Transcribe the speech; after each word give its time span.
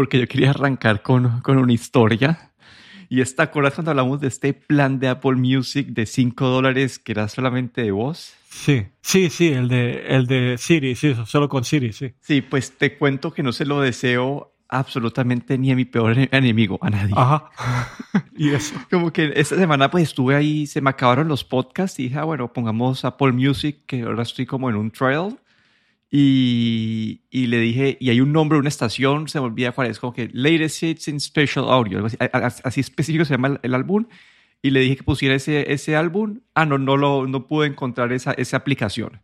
porque 0.00 0.18
yo 0.18 0.26
quería 0.26 0.48
arrancar 0.48 1.02
con, 1.02 1.42
con 1.42 1.58
una 1.58 1.74
historia. 1.74 2.52
Y 3.10 3.20
esta, 3.20 3.42
¿acuerdas 3.42 3.74
cuando 3.74 3.90
hablamos 3.90 4.18
de 4.18 4.28
este 4.28 4.54
plan 4.54 4.98
de 4.98 5.08
Apple 5.08 5.34
Music 5.34 5.88
de 5.88 6.06
5 6.06 6.46
dólares 6.46 6.98
que 6.98 7.12
era 7.12 7.28
solamente 7.28 7.82
de 7.82 7.90
voz? 7.90 8.32
Sí, 8.48 8.86
sí, 9.02 9.28
sí, 9.28 9.48
el 9.48 9.68
de, 9.68 10.06
el 10.08 10.26
de 10.26 10.56
Siri, 10.56 10.94
sí, 10.94 11.14
solo 11.26 11.50
con 11.50 11.64
Siri, 11.64 11.92
sí. 11.92 12.14
Sí, 12.18 12.40
pues 12.40 12.78
te 12.78 12.96
cuento 12.96 13.30
que 13.30 13.42
no 13.42 13.52
se 13.52 13.66
lo 13.66 13.82
deseo 13.82 14.54
absolutamente 14.70 15.58
ni 15.58 15.70
a 15.70 15.76
mi 15.76 15.84
peor 15.84 16.16
enemigo, 16.32 16.78
a 16.80 16.88
nadie. 16.88 17.12
Ajá. 17.14 17.50
y 18.38 18.54
eso. 18.54 18.74
Como 18.90 19.12
que 19.12 19.34
esta 19.36 19.56
semana 19.56 19.90
pues 19.90 20.04
estuve 20.04 20.34
ahí, 20.34 20.66
se 20.66 20.80
me 20.80 20.88
acabaron 20.88 21.28
los 21.28 21.44
podcasts 21.44 22.00
y 22.00 22.04
dije, 22.04 22.18
ah, 22.18 22.24
bueno, 22.24 22.50
pongamos 22.54 23.04
Apple 23.04 23.32
Music, 23.32 23.80
que 23.84 24.00
ahora 24.00 24.22
estoy 24.22 24.46
como 24.46 24.70
en 24.70 24.76
un 24.76 24.90
trial. 24.90 25.38
Y, 26.12 27.22
y, 27.30 27.46
le 27.46 27.60
dije, 27.60 27.96
y 28.00 28.10
hay 28.10 28.20
un 28.20 28.32
nombre, 28.32 28.58
una 28.58 28.68
estación, 28.68 29.28
se 29.28 29.38
me 29.38 29.46
olvida 29.46 29.70
cuál 29.70 29.86
es, 29.88 30.00
como 30.00 30.12
que 30.12 30.28
Latest 30.32 30.82
Hits 30.82 31.08
in 31.08 31.20
Special 31.20 31.66
Audio, 31.68 32.04
así, 32.04 32.16
así, 32.64 32.80
específico 32.80 33.24
se 33.24 33.34
llama 33.34 33.60
el, 33.62 33.74
álbum. 33.74 34.06
Y 34.60 34.70
le 34.70 34.80
dije 34.80 34.96
que 34.96 35.04
pusiera 35.04 35.36
ese, 35.36 35.72
ese 35.72 35.94
álbum. 35.96 36.40
Ah, 36.54 36.66
no, 36.66 36.78
no, 36.78 36.96
lo, 36.96 37.26
no 37.26 37.46
pude 37.46 37.68
encontrar 37.68 38.12
esa, 38.12 38.32
esa 38.32 38.56
aplicación. 38.56 39.22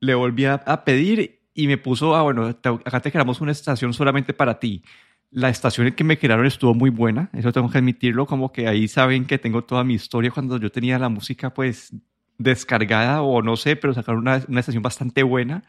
Le 0.00 0.14
volví 0.14 0.44
a, 0.44 0.54
a 0.54 0.84
pedir 0.84 1.40
y 1.54 1.66
me 1.66 1.76
puso, 1.76 2.14
ah, 2.14 2.22
bueno, 2.22 2.46
acá 2.46 3.00
te 3.00 3.10
creamos 3.10 3.40
una 3.40 3.50
estación 3.50 3.92
solamente 3.92 4.32
para 4.32 4.60
ti. 4.60 4.84
La 5.30 5.48
estación 5.48 5.90
que 5.92 6.04
me 6.04 6.18
crearon 6.18 6.46
estuvo 6.46 6.72
muy 6.72 6.88
buena, 6.88 7.30
eso 7.34 7.52
tengo 7.52 7.68
que 7.68 7.78
admitirlo, 7.78 8.26
como 8.26 8.52
que 8.52 8.68
ahí 8.68 8.88
saben 8.88 9.26
que 9.26 9.38
tengo 9.38 9.64
toda 9.64 9.84
mi 9.84 9.94
historia 9.94 10.30
cuando 10.30 10.56
yo 10.58 10.70
tenía 10.70 10.98
la 10.98 11.08
música 11.08 11.52
pues 11.52 11.92
descargada 12.38 13.22
o 13.22 13.42
no 13.42 13.56
sé, 13.56 13.76
pero 13.76 13.92
sacaron 13.92 14.20
una, 14.20 14.42
una 14.48 14.60
estación 14.60 14.82
bastante 14.82 15.22
buena 15.24 15.64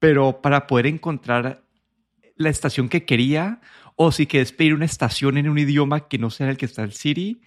pero 0.00 0.42
para 0.42 0.66
poder 0.66 0.86
encontrar 0.86 1.62
la 2.36 2.48
estación 2.48 2.88
que 2.88 3.04
quería 3.04 3.60
o 3.94 4.10
si 4.10 4.26
quieres 4.26 4.50
pedir 4.50 4.74
una 4.74 4.86
estación 4.86 5.36
en 5.36 5.48
un 5.48 5.58
idioma 5.58 6.08
que 6.08 6.18
no 6.18 6.30
sea 6.30 6.50
el 6.50 6.56
que 6.56 6.64
está 6.64 6.82
el 6.82 6.92
Siri, 6.92 7.42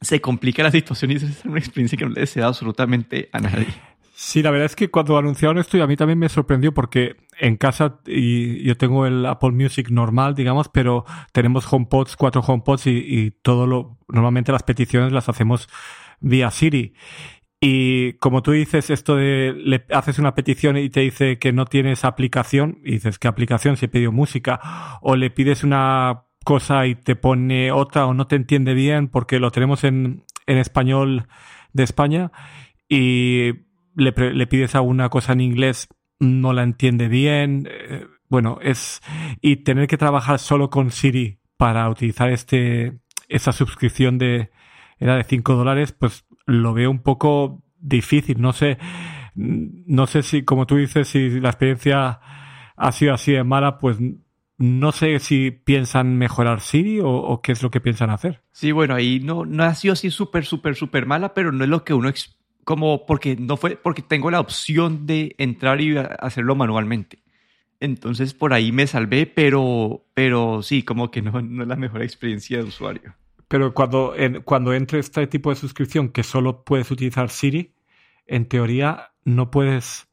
se 0.00 0.20
complica 0.20 0.64
la 0.64 0.72
situación 0.72 1.12
y 1.12 1.14
es 1.14 1.44
una 1.44 1.58
experiencia 1.58 1.96
que 1.96 2.04
no 2.04 2.10
le 2.10 2.20
deseo 2.20 2.46
absolutamente 2.46 3.30
a 3.32 3.40
nadie. 3.40 3.68
Sí, 4.14 4.40
la 4.40 4.52
verdad 4.52 4.66
es 4.66 4.76
que 4.76 4.88
cuando 4.88 5.18
anunciaron 5.18 5.58
esto, 5.58 5.82
a 5.82 5.86
mí 5.88 5.96
también 5.96 6.18
me 6.18 6.28
sorprendió 6.28 6.72
porque 6.72 7.16
en 7.40 7.56
casa 7.56 7.98
y 8.06 8.62
yo 8.62 8.76
tengo 8.76 9.04
el 9.04 9.26
Apple 9.26 9.50
Music 9.50 9.90
normal, 9.90 10.36
digamos, 10.36 10.68
pero 10.68 11.04
tenemos 11.32 11.66
HomePods, 11.68 12.14
cuatro 12.14 12.40
HomePods 12.40 12.86
y, 12.86 12.90
y 12.90 13.30
todo 13.30 13.66
lo, 13.66 13.98
normalmente 14.08 14.52
las 14.52 14.62
peticiones 14.62 15.12
las 15.12 15.28
hacemos 15.28 15.68
vía 16.20 16.52
Siri. 16.52 16.94
Y 17.64 18.14
como 18.14 18.42
tú 18.42 18.50
dices, 18.50 18.90
esto 18.90 19.14
de 19.14 19.54
le 19.56 19.84
haces 19.92 20.18
una 20.18 20.34
petición 20.34 20.76
y 20.76 20.90
te 20.90 20.98
dice 20.98 21.38
que 21.38 21.52
no 21.52 21.64
tienes 21.64 22.04
aplicación, 22.04 22.80
y 22.84 22.94
dices, 22.94 23.20
¿qué 23.20 23.28
aplicación? 23.28 23.76
Si 23.76 23.84
he 23.84 23.88
pedido 23.88 24.10
música, 24.10 24.98
o 25.00 25.14
le 25.14 25.30
pides 25.30 25.62
una 25.62 26.24
cosa 26.44 26.88
y 26.88 26.96
te 26.96 27.14
pone 27.14 27.70
otra 27.70 28.06
o 28.06 28.14
no 28.14 28.26
te 28.26 28.34
entiende 28.34 28.74
bien 28.74 29.06
porque 29.06 29.38
lo 29.38 29.52
tenemos 29.52 29.84
en, 29.84 30.24
en 30.46 30.58
español 30.58 31.28
de 31.72 31.84
España 31.84 32.32
y 32.88 33.52
le, 33.94 34.10
le, 34.10 34.46
pides 34.48 34.74
a 34.74 34.80
una 34.80 35.08
cosa 35.08 35.32
en 35.32 35.40
inglés, 35.40 35.86
no 36.18 36.52
la 36.52 36.64
entiende 36.64 37.06
bien. 37.06 37.68
Eh, 37.70 38.06
bueno, 38.28 38.58
es. 38.60 39.02
Y 39.40 39.58
tener 39.58 39.86
que 39.86 39.98
trabajar 39.98 40.40
solo 40.40 40.68
con 40.68 40.90
Siri 40.90 41.38
para 41.56 41.88
utilizar 41.88 42.28
este, 42.28 42.98
esa 43.28 43.52
suscripción 43.52 44.18
de. 44.18 44.50
Era 44.98 45.16
de 45.16 45.24
5 45.24 45.54
dólares, 45.54 45.92
pues 45.92 46.24
lo 46.46 46.74
veo 46.74 46.90
un 46.90 47.02
poco 47.02 47.62
difícil. 47.78 48.40
No 48.40 48.52
sé, 48.52 48.78
no 49.34 50.06
sé 50.06 50.22
si, 50.22 50.42
como 50.42 50.66
tú 50.66 50.76
dices, 50.76 51.08
si 51.08 51.40
la 51.40 51.50
experiencia 51.50 52.20
ha 52.76 52.92
sido 52.92 53.14
así 53.14 53.32
de 53.32 53.44
mala, 53.44 53.78
pues 53.78 53.98
no 54.58 54.92
sé 54.92 55.18
si 55.18 55.50
piensan 55.50 56.16
mejorar 56.16 56.60
Siri 56.60 57.00
o, 57.02 57.40
qué 57.42 57.52
es 57.52 57.62
lo 57.62 57.70
que 57.70 57.80
piensan 57.80 58.10
hacer. 58.10 58.42
Sí, 58.52 58.72
bueno, 58.72 58.94
ahí 58.94 59.20
no, 59.20 59.44
no 59.44 59.64
ha 59.64 59.74
sido 59.74 59.92
así 59.92 60.10
súper, 60.10 60.44
súper, 60.44 60.76
súper 60.76 61.06
mala, 61.06 61.34
pero 61.34 61.52
no 61.52 61.64
es 61.64 61.70
lo 61.70 61.84
que 61.84 61.94
uno, 61.94 62.12
como, 62.64 63.06
porque 63.06 63.36
no 63.36 63.56
fue, 63.56 63.76
porque 63.76 64.02
tengo 64.02 64.30
la 64.30 64.40
opción 64.40 65.06
de 65.06 65.34
entrar 65.38 65.80
y 65.80 65.96
hacerlo 65.96 66.54
manualmente. 66.54 67.22
Entonces 67.80 68.34
por 68.34 68.52
ahí 68.52 68.70
me 68.70 68.86
salvé, 68.86 69.26
pero, 69.26 70.06
pero 70.14 70.62
sí, 70.62 70.84
como 70.84 71.10
que 71.10 71.22
no, 71.22 71.42
no 71.42 71.62
es 71.62 71.68
la 71.68 71.74
mejor 71.74 72.02
experiencia 72.02 72.58
de 72.58 72.64
usuario. 72.64 73.16
Pero 73.52 73.74
cuando, 73.74 74.14
cuando 74.46 74.72
entre 74.72 74.98
este 74.98 75.26
tipo 75.26 75.50
de 75.50 75.56
suscripción 75.56 76.08
que 76.08 76.22
solo 76.22 76.64
puedes 76.64 76.90
utilizar 76.90 77.28
Siri, 77.28 77.74
en 78.26 78.46
teoría 78.46 79.12
no 79.26 79.50
puedes 79.50 80.08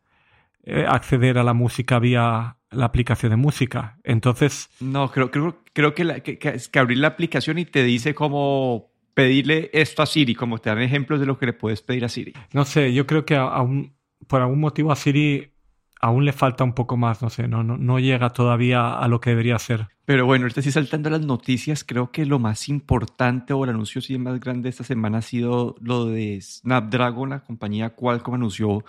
eh, 0.66 0.84
acceder 0.86 1.38
a 1.38 1.44
la 1.44 1.54
música 1.54 2.00
vía 2.00 2.58
la 2.70 2.86
aplicación 2.86 3.30
de 3.30 3.38
música. 3.38 3.98
Entonces. 4.04 4.70
No, 4.82 5.10
creo, 5.10 5.32
creo, 5.32 5.64
creo 5.72 5.96
que, 5.96 6.22
que, 6.22 6.38
que, 6.38 6.80
abrir 6.80 6.98
la 6.98 7.08
aplicación 7.08 7.60
y 7.60 7.64
te 7.64 7.86
dice 7.86 8.14
cómo 8.14 8.92
pedirle 9.14 9.70
esto 9.72 10.02
a 10.02 10.06
Siri, 10.06 10.36
como 10.36 10.58
te 10.58 10.70
dan 10.70 10.82
ejemplos 10.82 11.22
de 11.22 11.26
lo 11.26 11.38
que 11.38 11.46
le 11.46 11.54
puedes 11.54 11.82
pedir 11.82 12.04
a 12.04 12.10
Siri. 12.10 12.34
No 12.52 12.66
sé, 12.66 12.94
yo 12.94 13.08
creo 13.08 13.26
que 13.26 13.38
aún, 13.38 13.96
por 14.28 14.42
algún 14.42 14.60
motivo 14.60 14.92
a 14.92 14.98
Siri 14.98 15.54
aún 16.02 16.26
le 16.26 16.34
falta 16.34 16.66
un 16.66 16.74
poco 16.74 16.98
más, 16.98 17.22
no 17.22 17.30
sé, 17.30 17.48
no, 17.48 17.64
no, 17.64 17.78
no 17.78 18.00
llega 18.00 18.32
todavía 18.32 19.00
a 19.00 19.08
lo 19.08 19.22
que 19.22 19.30
debería 19.30 19.58
ser. 19.60 19.88
Pero 20.10 20.26
bueno, 20.26 20.46
ahorita 20.46 20.64
sí 20.64 20.72
saltando 20.72 21.12
las 21.12 21.22
noticias, 21.22 21.84
creo 21.84 22.12
que 22.12 22.26
lo 22.26 22.40
más 22.40 22.68
importante 22.68 23.54
o 23.54 23.64
el 23.64 23.70
anuncio 23.70 24.02
sí 24.02 24.18
más 24.18 24.40
grande 24.40 24.68
esta 24.68 24.84
semana 24.84 25.20
ha 25.20 25.22
sido 25.22 25.76
lo 25.82 26.08
de 26.08 26.42
Snapdragon, 26.42 27.30
la 27.30 27.42
compañía 27.42 27.92
Qualcomm 27.92 28.34
anunció 28.34 28.84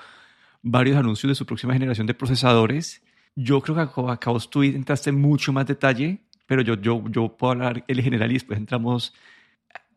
varios 0.62 0.96
anuncios 0.96 1.28
de 1.28 1.34
su 1.34 1.44
próxima 1.44 1.74
generación 1.74 2.06
de 2.06 2.14
procesadores. 2.14 3.02
Yo 3.36 3.60
creo 3.60 3.74
que 3.76 3.82
acá 4.10 4.32
tú 4.50 4.62
entraste 4.62 5.12
mucho 5.12 5.52
más 5.52 5.66
detalle, 5.66 6.22
pero 6.46 6.62
yo, 6.62 6.80
yo, 6.80 7.04
yo 7.10 7.36
puedo 7.36 7.52
hablar 7.52 7.84
el 7.86 8.00
general 8.00 8.30
y 8.30 8.34
después 8.34 8.58
entramos. 8.58 9.12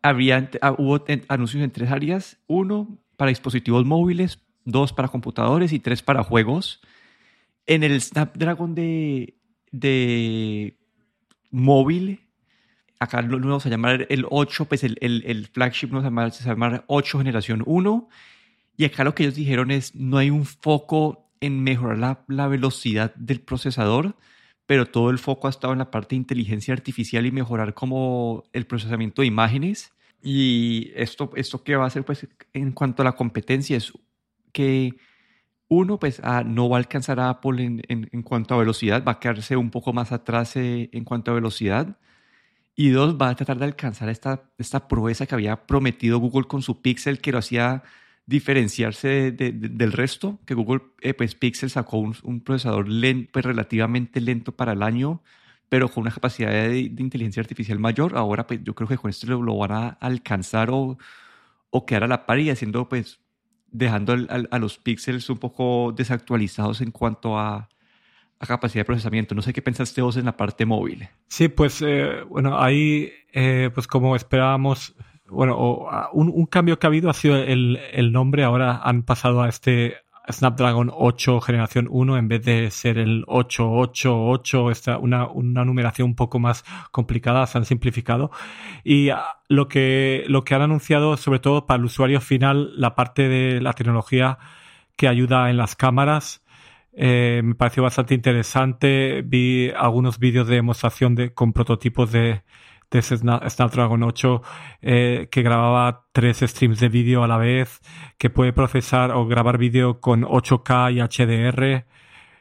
Había, 0.02 0.50
ah, 0.60 0.74
hubo 0.76 1.02
anuncios 1.28 1.62
en 1.64 1.70
tres 1.70 1.90
áreas. 1.90 2.36
Uno, 2.48 2.98
para 3.16 3.30
dispositivos 3.30 3.86
móviles, 3.86 4.40
dos 4.66 4.92
para 4.92 5.08
computadores 5.08 5.72
y 5.72 5.78
tres 5.80 6.02
para 6.02 6.22
juegos. 6.22 6.82
En 7.64 7.82
el 7.82 7.98
Snapdragon 7.98 8.74
de, 8.74 9.38
de 9.72 10.76
móvil, 11.54 12.20
acá 12.98 13.22
lo, 13.22 13.38
vamos 13.38 13.64
a 13.64 13.68
llamar 13.68 14.06
el 14.10 14.26
8, 14.28 14.64
pues 14.66 14.84
el, 14.84 14.98
el, 15.00 15.22
el 15.26 15.46
flagship 15.46 15.88
nos 15.88 16.02
va 16.04 16.08
a 16.08 16.30
llamar 16.44 16.84
8 16.88 17.18
generación 17.18 17.62
1. 17.64 18.08
Y 18.76 18.84
acá 18.84 19.04
lo 19.04 19.14
que 19.14 19.22
ellos 19.22 19.36
dijeron 19.36 19.70
es, 19.70 19.94
no 19.94 20.18
hay 20.18 20.30
un 20.30 20.44
foco 20.44 21.30
en 21.40 21.62
mejorar 21.62 21.98
la, 21.98 22.24
la, 22.26 22.48
velocidad 22.48 23.14
del 23.14 23.40
procesador, 23.40 24.16
pero 24.66 24.86
todo 24.86 25.10
el 25.10 25.18
foco 25.18 25.46
ha 25.46 25.50
estado 25.50 25.72
en 25.72 25.78
la 25.78 25.90
parte 25.90 26.10
de 26.10 26.20
inteligencia 26.20 26.74
artificial 26.74 27.24
y 27.26 27.30
mejorar 27.30 27.74
como 27.74 28.44
el 28.52 28.66
procesamiento 28.66 29.22
de 29.22 29.28
imágenes. 29.28 29.92
Y 30.22 30.90
esto, 30.96 31.30
esto 31.36 31.62
que 31.62 31.76
va 31.76 31.84
a 31.84 31.88
hacer 31.88 32.04
pues 32.04 32.26
en 32.52 32.72
cuanto 32.72 33.02
a 33.02 33.04
la 33.04 33.12
competencia 33.12 33.76
es 33.76 33.92
que 34.52 34.96
uno, 35.68 35.98
pues 35.98 36.20
ah, 36.24 36.42
no 36.44 36.68
va 36.68 36.76
a 36.76 36.80
alcanzar 36.80 37.20
a 37.20 37.30
Apple 37.30 37.82
en, 37.88 38.22
cuanto 38.22 38.54
a 38.54 38.58
velocidad, 38.58 39.04
va 39.04 39.12
a 39.12 39.20
quedarse 39.20 39.56
un 39.56 39.70
poco 39.70 39.92
más 39.92 40.12
atrás 40.12 40.56
eh, 40.56 40.90
en 40.92 41.04
cuanto 41.04 41.30
a 41.30 41.34
velocidad. 41.34 41.98
Y 42.76 42.90
dos, 42.90 43.16
va 43.20 43.30
a 43.30 43.36
tratar 43.36 43.58
de 43.58 43.66
alcanzar 43.66 44.08
esta, 44.08 44.50
esta 44.58 44.88
proeza 44.88 45.26
que 45.26 45.34
había 45.34 45.66
prometido 45.66 46.18
Google 46.18 46.46
con 46.48 46.62
su 46.62 46.82
Pixel, 46.82 47.20
que 47.20 47.32
lo 47.32 47.38
hacía 47.38 47.84
diferenciarse 48.26 49.32
del 49.32 49.92
resto, 49.92 50.40
que 50.46 50.54
Google, 50.54 50.82
eh, 51.00 51.14
pues 51.14 51.34
Pixel 51.34 51.70
sacó 51.70 51.98
un, 51.98 52.40
procesador 52.40 52.86
pues, 53.32 53.44
relativamente 53.44 54.20
lento 54.20 54.52
para 54.52 54.72
el 54.72 54.82
año, 54.82 55.22
pero 55.68 55.88
con 55.90 56.02
una 56.02 56.10
capacidad 56.10 56.50
de, 56.50 56.78
inteligencia 56.78 57.40
artificial 57.42 57.78
mayor. 57.78 58.16
Ahora, 58.16 58.46
pues 58.46 58.60
yo 58.64 58.74
creo 58.74 58.88
que 58.88 58.98
con 58.98 59.10
esto 59.10 59.26
lo, 59.26 59.42
lo 59.42 59.56
van 59.56 59.72
a 59.72 59.88
alcanzar 60.00 60.70
o, 60.70 60.98
o 61.70 61.86
quedar 61.86 62.04
a 62.04 62.08
la 62.08 62.26
par 62.26 62.38
y 62.38 62.50
haciendo 62.50 62.88
pues 62.88 63.20
dejando 63.74 64.16
a 64.50 64.58
los 64.60 64.78
píxeles 64.78 65.28
un 65.28 65.38
poco 65.38 65.92
desactualizados 65.92 66.80
en 66.80 66.92
cuanto 66.92 67.38
a, 67.38 67.68
capacidad 68.46 68.82
de 68.82 68.84
procesamiento. 68.84 69.34
No 69.34 69.40
sé 69.40 69.54
qué 69.54 69.62
pensaste 69.62 70.02
vos 70.02 70.18
en 70.18 70.26
la 70.26 70.36
parte 70.36 70.66
móvil. 70.66 71.08
Sí, 71.28 71.48
pues 71.48 71.80
eh, 71.80 72.22
bueno, 72.28 72.60
ahí, 72.60 73.10
eh, 73.32 73.70
pues 73.72 73.86
como 73.86 74.14
esperábamos, 74.16 74.94
bueno, 75.28 75.88
un, 76.12 76.28
un, 76.28 76.44
cambio 76.44 76.78
que 76.78 76.86
ha 76.86 76.88
habido 76.88 77.08
ha 77.08 77.14
sido 77.14 77.36
el, 77.36 77.80
el 77.90 78.12
nombre. 78.12 78.44
Ahora 78.44 78.82
han 78.84 79.02
pasado 79.02 79.40
a 79.40 79.48
este 79.48 79.96
Snapdragon 80.30 80.90
8 80.92 81.40
generación 81.40 81.86
1 81.90 82.16
en 82.16 82.28
vez 82.28 82.44
de 82.44 82.70
ser 82.70 82.98
el 82.98 83.24
888, 83.26 84.70
esta, 84.70 84.98
una, 84.98 85.26
una 85.28 85.64
numeración 85.64 86.08
un 86.10 86.14
poco 86.14 86.38
más 86.38 86.64
complicada, 86.90 87.46
se 87.46 87.58
han 87.58 87.64
simplificado. 87.64 88.30
Y 88.82 89.10
ah, 89.10 89.38
lo 89.48 89.68
que, 89.68 90.24
lo 90.28 90.44
que 90.44 90.54
han 90.54 90.62
anunciado, 90.62 91.16
sobre 91.16 91.40
todo 91.40 91.66
para 91.66 91.78
el 91.78 91.84
usuario 91.84 92.20
final, 92.20 92.72
la 92.76 92.94
parte 92.94 93.28
de 93.28 93.60
la 93.60 93.72
tecnología 93.72 94.38
que 94.96 95.08
ayuda 95.08 95.50
en 95.50 95.56
las 95.56 95.76
cámaras, 95.76 96.42
eh, 96.96 97.42
me 97.44 97.54
pareció 97.54 97.82
bastante 97.82 98.14
interesante. 98.14 99.22
Vi 99.22 99.70
algunos 99.76 100.18
vídeos 100.18 100.46
de 100.46 100.56
demostración 100.56 101.14
de, 101.14 101.34
con 101.34 101.52
prototipos 101.52 102.12
de, 102.12 102.42
de 102.98 103.02
Snapdragon 103.50 104.02
8 104.02 104.42
eh, 104.82 105.28
que 105.30 105.42
grababa 105.42 106.06
tres 106.12 106.40
streams 106.40 106.80
de 106.80 106.88
vídeo 106.88 107.24
a 107.24 107.28
la 107.28 107.36
vez, 107.36 107.80
que 108.18 108.30
puede 108.30 108.52
procesar 108.52 109.10
o 109.12 109.26
grabar 109.26 109.58
vídeo 109.58 110.00
con 110.00 110.22
8K 110.22 110.94
y 110.94 111.00
HDR. 111.00 111.86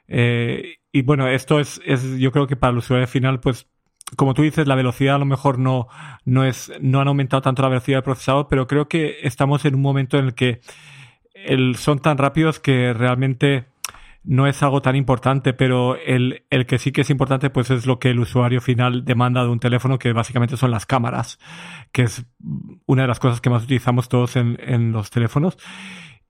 Eh, 0.07 0.77
y 0.91 1.01
bueno, 1.01 1.27
esto 1.27 1.59
es, 1.59 1.81
es, 1.85 2.17
yo 2.19 2.31
creo 2.31 2.47
que 2.47 2.55
para 2.55 2.71
el 2.71 2.77
usuario 2.77 3.07
final, 3.07 3.39
pues 3.39 3.67
como 4.15 4.33
tú 4.33 4.43
dices, 4.43 4.67
la 4.67 4.75
velocidad 4.75 5.15
a 5.15 5.19
lo 5.19 5.25
mejor 5.25 5.59
no, 5.59 5.87
no 6.25 6.43
es, 6.43 6.71
no 6.81 6.99
han 7.01 7.07
aumentado 7.07 7.41
tanto 7.41 7.61
la 7.63 7.69
velocidad 7.69 7.97
del 7.97 8.03
procesador, 8.03 8.47
pero 8.49 8.67
creo 8.67 8.87
que 8.87 9.17
estamos 9.23 9.65
en 9.65 9.75
un 9.75 9.81
momento 9.81 10.17
en 10.17 10.25
el 10.25 10.35
que 10.35 10.61
el, 11.33 11.75
son 11.75 11.99
tan 11.99 12.17
rápidos 12.17 12.59
que 12.59 12.93
realmente 12.93 13.65
no 14.23 14.47
es 14.47 14.63
algo 14.63 14.81
tan 14.81 14.95
importante, 14.95 15.53
pero 15.53 15.97
el, 15.97 16.45
el, 16.49 16.65
que 16.65 16.77
sí 16.77 16.91
que 16.91 17.01
es 17.01 17.09
importante 17.09 17.49
pues 17.49 17.69
es 17.71 17.85
lo 17.85 17.99
que 17.99 18.09
el 18.09 18.19
usuario 18.19 18.61
final 18.61 19.03
demanda 19.03 19.43
de 19.43 19.49
un 19.49 19.59
teléfono, 19.59 19.99
que 19.99 20.13
básicamente 20.13 20.57
son 20.57 20.71
las 20.71 20.85
cámaras, 20.85 21.39
que 21.91 22.03
es 22.03 22.25
una 22.85 23.03
de 23.03 23.07
las 23.09 23.19
cosas 23.19 23.41
que 23.41 23.49
más 23.49 23.63
utilizamos 23.63 24.07
todos 24.09 24.35
en, 24.35 24.57
en 24.61 24.91
los 24.91 25.09
teléfonos. 25.09 25.57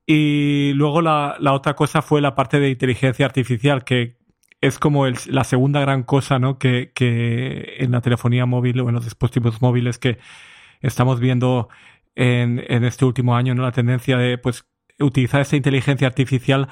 Y 0.05 0.73
luego 0.73 1.01
la, 1.01 1.37
la, 1.39 1.53
otra 1.53 1.75
cosa 1.75 2.01
fue 2.01 2.19
la 2.19 2.35
parte 2.35 2.59
de 2.59 2.69
inteligencia 2.69 3.25
artificial, 3.25 3.83
que 3.83 4.17
es 4.59 4.79
como 4.79 5.05
el, 5.05 5.15
la 5.27 5.43
segunda 5.43 5.79
gran 5.79 6.03
cosa 6.03 6.39
¿no? 6.39 6.57
que, 6.57 6.91
que 6.95 7.75
en 7.79 7.91
la 7.91 8.01
telefonía 8.01 8.45
móvil 8.45 8.79
o 8.79 8.89
en 8.89 8.95
los 8.95 9.03
dispositivos 9.03 9.61
móviles 9.61 9.99
que 9.99 10.17
estamos 10.81 11.19
viendo 11.19 11.69
en, 12.15 12.63
en 12.67 12.83
este 12.83 13.05
último 13.05 13.35
año, 13.35 13.55
¿no? 13.55 13.63
La 13.63 13.71
tendencia 13.71 14.17
de 14.17 14.37
pues 14.37 14.65
utilizar 14.99 15.41
esta 15.41 15.55
inteligencia 15.55 16.07
artificial 16.07 16.67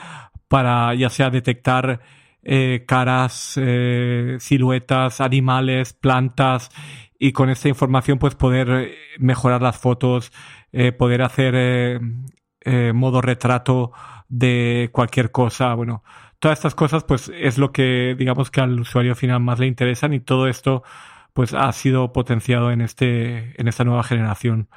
para 0.52 0.94
ya 0.96 1.10
sea 1.10 1.30
detectar 1.30 2.02
eh, 2.44 2.84
caras, 2.86 3.54
eh, 3.56 4.36
siluetas, 4.42 5.22
animales, 5.22 5.94
plantas 5.94 6.72
y 7.18 7.32
con 7.32 7.50
esta 7.50 7.70
información 7.70 8.20
pues 8.20 8.36
poder 8.36 8.70
eh, 8.70 8.96
mejorar 9.18 9.62
las 9.62 9.78
fotos, 9.78 10.34
eh, 10.74 10.92
poder 10.92 11.22
hacer 11.22 11.54
eh, 11.56 12.92
modo 12.94 13.22
retrato 13.22 13.94
de 14.28 14.90
cualquier 14.92 15.32
cosa, 15.32 15.74
bueno, 15.74 16.04
todas 16.40 16.60
estas 16.60 16.76
cosas 16.76 17.06
pues 17.06 17.32
es 17.34 17.58
lo 17.58 17.72
que 17.72 18.14
digamos 18.20 18.52
que 18.52 18.60
al 18.60 18.78
usuario 18.78 19.16
final 19.16 19.40
más 19.40 19.58
le 19.58 19.68
interesan 19.68 20.14
y 20.14 20.20
todo 20.20 20.50
esto 20.50 20.84
pues 21.32 21.54
ha 21.54 21.72
sido 21.72 22.12
potenciado 22.12 22.72
en 22.72 22.82
este 22.82 23.54
en 23.62 23.70
esta 23.70 23.86
nueva 23.86 24.04
generación, 24.04 24.68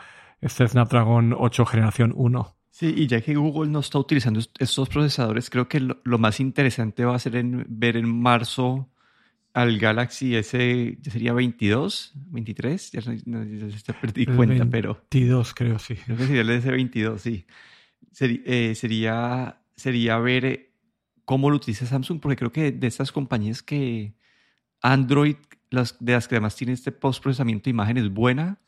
este 0.41 0.69
Snapdragon 0.69 1.35
8 1.37 1.67
generación 1.67 2.13
1. 2.15 2.55
Sí, 2.75 2.93
y 2.97 3.07
ya 3.07 3.21
que 3.21 3.37
Google 3.37 3.71
no 3.71 3.79
está 3.79 4.01
utilizando 4.01 4.41
estos 4.59 4.89
procesadores, 4.89 5.49
creo 5.49 5.69
que 5.69 5.79
lo, 5.79 6.01
lo 6.03 6.19
más 6.19 6.41
interesante 6.41 7.05
va 7.05 7.15
a 7.15 7.21
ser 7.21 7.37
en, 7.37 7.65
ver 7.69 7.97
en 7.97 8.13
marzo 8.13 8.91
al 9.53 9.79
Galaxy 9.79 10.35
S, 10.35 10.99
ya 11.01 11.13
sería 11.13 11.33
22, 11.35 12.15
23, 12.17 12.91
ya, 12.91 13.01
no, 13.27 13.45
ya 13.45 14.01
perdí 14.01 14.27
cuenta, 14.27 14.67
pero 14.69 14.95
22 14.95 15.55
creo, 15.55 15.79
sí. 15.79 15.95
creo 15.95 16.17
que 16.17 16.27
sería 16.27 16.41
el 16.41 16.51
S22, 16.51 17.19
sí. 17.19 17.47
Eh, 18.19 18.75
sería, 18.75 19.61
sería 19.77 20.19
ver 20.19 20.45
eh, 20.45 20.73
cómo 21.25 21.51
lo 21.51 21.57
utiliza 21.57 21.87
Samsung, 21.87 22.19
porque 22.19 22.35
creo 22.35 22.51
que 22.51 22.73
de 22.73 22.89
estas 22.89 23.13
compañías 23.13 23.63
que 23.63 24.17
Android, 24.83 25.37
las, 25.71 25.97
de 26.05 26.15
las 26.15 26.27
que 26.27 26.35
además 26.35 26.57
tiene 26.57 26.73
este 26.73 26.91
postprocesamiento 26.91 27.67
de 27.67 27.71
imágenes 27.71 28.11
buena, 28.11 28.59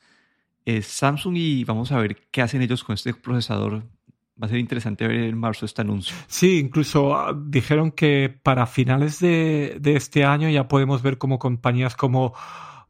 es 0.65 0.87
Samsung 0.87 1.37
y 1.37 1.65
vamos 1.65 1.91
a 1.91 1.99
ver 1.99 2.29
qué 2.31 2.43
hacen 2.43 2.63
ellos 2.63 2.85
con 2.85 2.95
este 2.95 3.13
procesador. 3.13 3.96
Va 4.41 4.47
a 4.47 4.51
ser 4.51 4.59
interesante 4.59 5.07
ver 5.07 5.17
en 5.17 5.39
marzo 5.39 5.65
este 5.65 5.81
anuncio. 5.81 6.15
Sí, 6.27 6.59
incluso 6.59 7.17
ah, 7.17 7.35
dijeron 7.35 7.91
que 7.91 8.39
para 8.43 8.67
finales 8.67 9.19
de, 9.21 9.79
de 9.81 9.97
este 9.97 10.25
año 10.25 10.51
ya 10.51 10.69
podemos 10.69 11.03
ver 11.03 11.17
como 11.17 11.39
compañías 11.39 11.97
como 11.97 12.35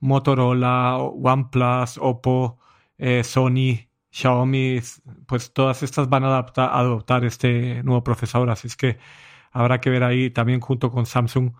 Motorola, 0.00 0.96
OnePlus, 0.98 1.98
Oppo, 1.98 2.58
eh, 2.98 3.22
Sony, 3.24 3.88
Xiaomi, 4.10 4.80
pues 5.26 5.52
todas 5.52 5.82
estas 5.82 6.08
van 6.08 6.24
a 6.24 6.28
adaptar, 6.28 6.70
adoptar 6.72 7.24
este 7.24 7.82
nuevo 7.82 8.02
procesador. 8.02 8.50
Así 8.50 8.66
es 8.66 8.76
que 8.76 8.98
habrá 9.52 9.80
que 9.80 9.90
ver 9.90 10.04
ahí 10.04 10.30
también 10.30 10.60
junto 10.60 10.90
con 10.90 11.06
Samsung 11.06 11.52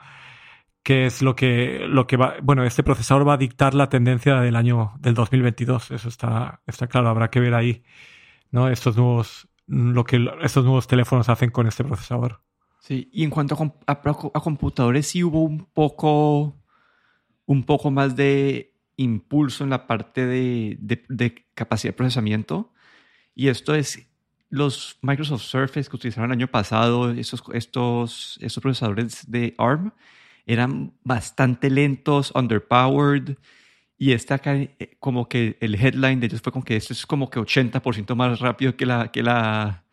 qué 0.83 1.07
es 1.07 1.21
lo 1.21 1.35
que, 1.35 1.87
lo 1.89 2.07
que 2.07 2.17
va. 2.17 2.37
Bueno, 2.43 2.65
este 2.65 2.83
procesador 2.83 3.27
va 3.29 3.35
a 3.35 3.37
dictar 3.39 3.75
la 3.75 3.89
tendencia 3.89 4.41
del 4.41 4.57
año 4.57 4.95
del 5.01 5.15
2022. 5.15 5.91
Eso 5.91 6.09
está, 6.09 6.63
está 6.67 6.87
claro. 6.87 7.09
Habrá 7.09 7.29
que 7.29 7.41
ver 7.41 7.55
ahí, 7.55 7.83
¿no? 8.53 8.69
Estos 8.69 8.97
nuevos, 8.97 9.49
lo 9.67 10.05
que 10.05 10.25
estos 10.43 10.65
nuevos 10.65 10.87
teléfonos 10.87 11.29
hacen 11.29 11.51
con 11.51 11.67
este 11.67 11.85
procesador. 11.85 12.43
Sí, 12.81 13.09
y 13.13 13.25
en 13.25 13.31
cuanto 13.31 13.55
a, 13.55 13.59
com- 13.59 13.73
a, 13.87 13.93
a 13.93 14.41
computadores, 14.41 15.09
sí 15.09 15.25
hubo 15.25 15.43
un 15.43 15.67
poco, 15.67 16.57
un 17.47 17.65
poco 17.65 17.91
más 17.91 18.15
de 18.15 18.75
impulso 18.97 19.65
en 19.65 19.71
la 19.71 19.87
parte 19.87 20.25
de, 20.25 20.77
de, 20.81 21.05
de 21.09 21.47
capacidad 21.55 21.93
de 21.93 21.97
procesamiento. 21.97 22.73
Y 23.35 23.49
esto 23.49 23.75
es 23.75 24.09
los 24.49 24.99
Microsoft 25.03 25.43
Surface 25.43 25.91
que 25.91 25.97
utilizaron 25.97 26.31
el 26.31 26.37
año 26.37 26.49
pasado, 26.49 27.11
estos, 27.11 27.43
estos, 27.53 28.39
estos 28.41 28.63
procesadores 28.63 29.31
de 29.31 29.55
ARM, 29.59 29.93
eran 30.47 30.95
bastante 31.03 31.69
lentos, 31.71 32.33
underpowered. 32.35 33.37
Y 33.99 34.13
esta 34.13 34.37
acá, 34.37 34.55
eh, 34.57 34.97
como 35.01 35.29
que 35.29 35.57
el 35.61 35.75
headline 35.75 36.21
de 36.21 36.27
ellos 36.27 36.43
fue 36.43 36.53
como 36.53 36.65
que 36.65 36.77
esto 36.77 36.93
es 36.93 37.07
como 37.07 37.31
que 37.31 37.41
80% 37.41 38.15
más 38.15 38.41
rápido 38.41 38.77
que 38.77 38.85
la, 38.85 39.11
que 39.11 39.23
la, 39.23 39.85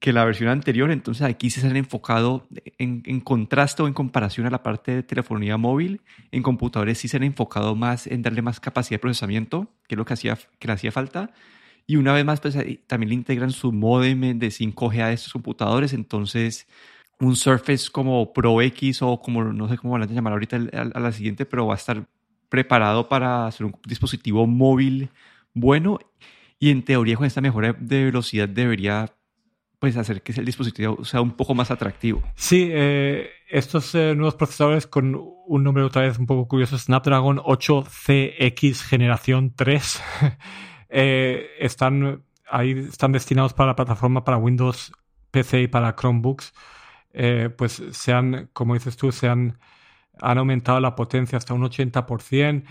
que 0.00 0.12
la 0.12 0.24
versión 0.24 0.48
anterior. 0.50 0.90
Entonces 0.90 1.22
aquí 1.22 1.50
se 1.50 1.66
han 1.66 1.76
enfocado 1.76 2.48
en, 2.78 3.02
en, 3.06 3.20
contraste 3.20 3.82
o 3.82 3.86
en 3.86 3.94
comparación 3.94 4.46
a 4.46 4.50
la 4.50 4.62
parte 4.62 4.96
de 4.96 5.02
telefonía 5.02 5.56
móvil. 5.56 6.00
En 6.32 6.42
computadores 6.42 6.98
sí 6.98 7.08
se 7.08 7.18
han 7.18 7.22
enfocado 7.22 7.76
más 7.76 8.06
en 8.06 8.22
darle 8.22 8.42
más 8.42 8.60
capacidad 8.60 8.96
de 8.96 9.02
procesamiento, 9.02 9.68
que 9.88 9.94
es 9.94 9.98
lo 9.98 10.04
que, 10.04 10.14
hacía, 10.14 10.38
que 10.58 10.66
le 10.66 10.74
hacía 10.74 10.92
falta. 10.92 11.30
Y 11.86 11.96
una 11.96 12.12
vez 12.12 12.24
más, 12.24 12.40
pues 12.40 12.56
también 12.88 13.10
le 13.10 13.14
integran 13.14 13.52
su 13.52 13.72
modem 13.72 14.38
de 14.38 14.48
5G 14.48 15.02
a 15.02 15.12
estos 15.12 15.32
computadores. 15.32 15.92
Entonces, 15.92 16.66
un 17.20 17.36
Surface 17.36 17.90
como 17.90 18.32
Pro 18.32 18.60
X 18.60 19.02
o 19.02 19.20
como 19.20 19.44
no 19.44 19.68
sé 19.68 19.78
cómo 19.78 19.92
van 19.92 20.02
a 20.02 20.06
llamar 20.06 20.32
ahorita 20.32 20.56
a 20.72 21.00
la 21.00 21.12
siguiente, 21.12 21.46
pero 21.46 21.66
va 21.66 21.74
a 21.74 21.76
estar 21.76 22.06
preparado 22.48 23.08
para 23.08 23.46
hacer 23.46 23.66
un 23.66 23.76
dispositivo 23.86 24.46
móvil 24.46 25.10
bueno. 25.54 25.98
Y 26.58 26.70
en 26.70 26.84
teoría, 26.84 27.16
con 27.16 27.26
esta 27.26 27.40
mejora 27.40 27.74
de 27.78 28.04
velocidad, 28.04 28.48
debería 28.48 29.12
pues 29.78 29.96
hacer 29.96 30.22
que 30.22 30.32
el 30.32 30.44
dispositivo 30.44 31.04
sea 31.04 31.20
un 31.20 31.32
poco 31.32 31.54
más 31.54 31.70
atractivo. 31.70 32.22
Sí, 32.34 32.68
eh, 32.72 33.30
estos 33.48 33.94
eh, 33.94 34.14
nuevos 34.14 34.34
procesadores 34.34 34.86
con 34.86 35.20
un 35.46 35.64
nombre 35.64 35.84
otra 35.84 36.02
vez 36.02 36.18
un 36.18 36.26
poco 36.26 36.48
curioso, 36.48 36.78
Snapdragon 36.78 37.38
8CX 37.38 38.82
generación 38.82 39.52
3, 39.54 40.02
eh, 40.88 41.50
están 41.60 42.22
ahí 42.48 42.70
están 42.88 43.12
destinados 43.12 43.52
para 43.52 43.68
la 43.68 43.76
plataforma 43.76 44.24
para 44.24 44.38
Windows 44.38 44.92
PC 45.30 45.62
y 45.62 45.68
para 45.68 45.94
Chromebooks. 45.94 46.54
Pues 47.56 47.82
se 47.92 48.12
han, 48.12 48.50
como 48.52 48.74
dices 48.74 48.96
tú, 48.98 49.10
se 49.10 49.28
han, 50.20 50.38
aumentado 50.38 50.80
la 50.80 50.94
potencia 50.94 51.38
hasta 51.38 51.54
un 51.54 51.62
80%. 51.62 52.64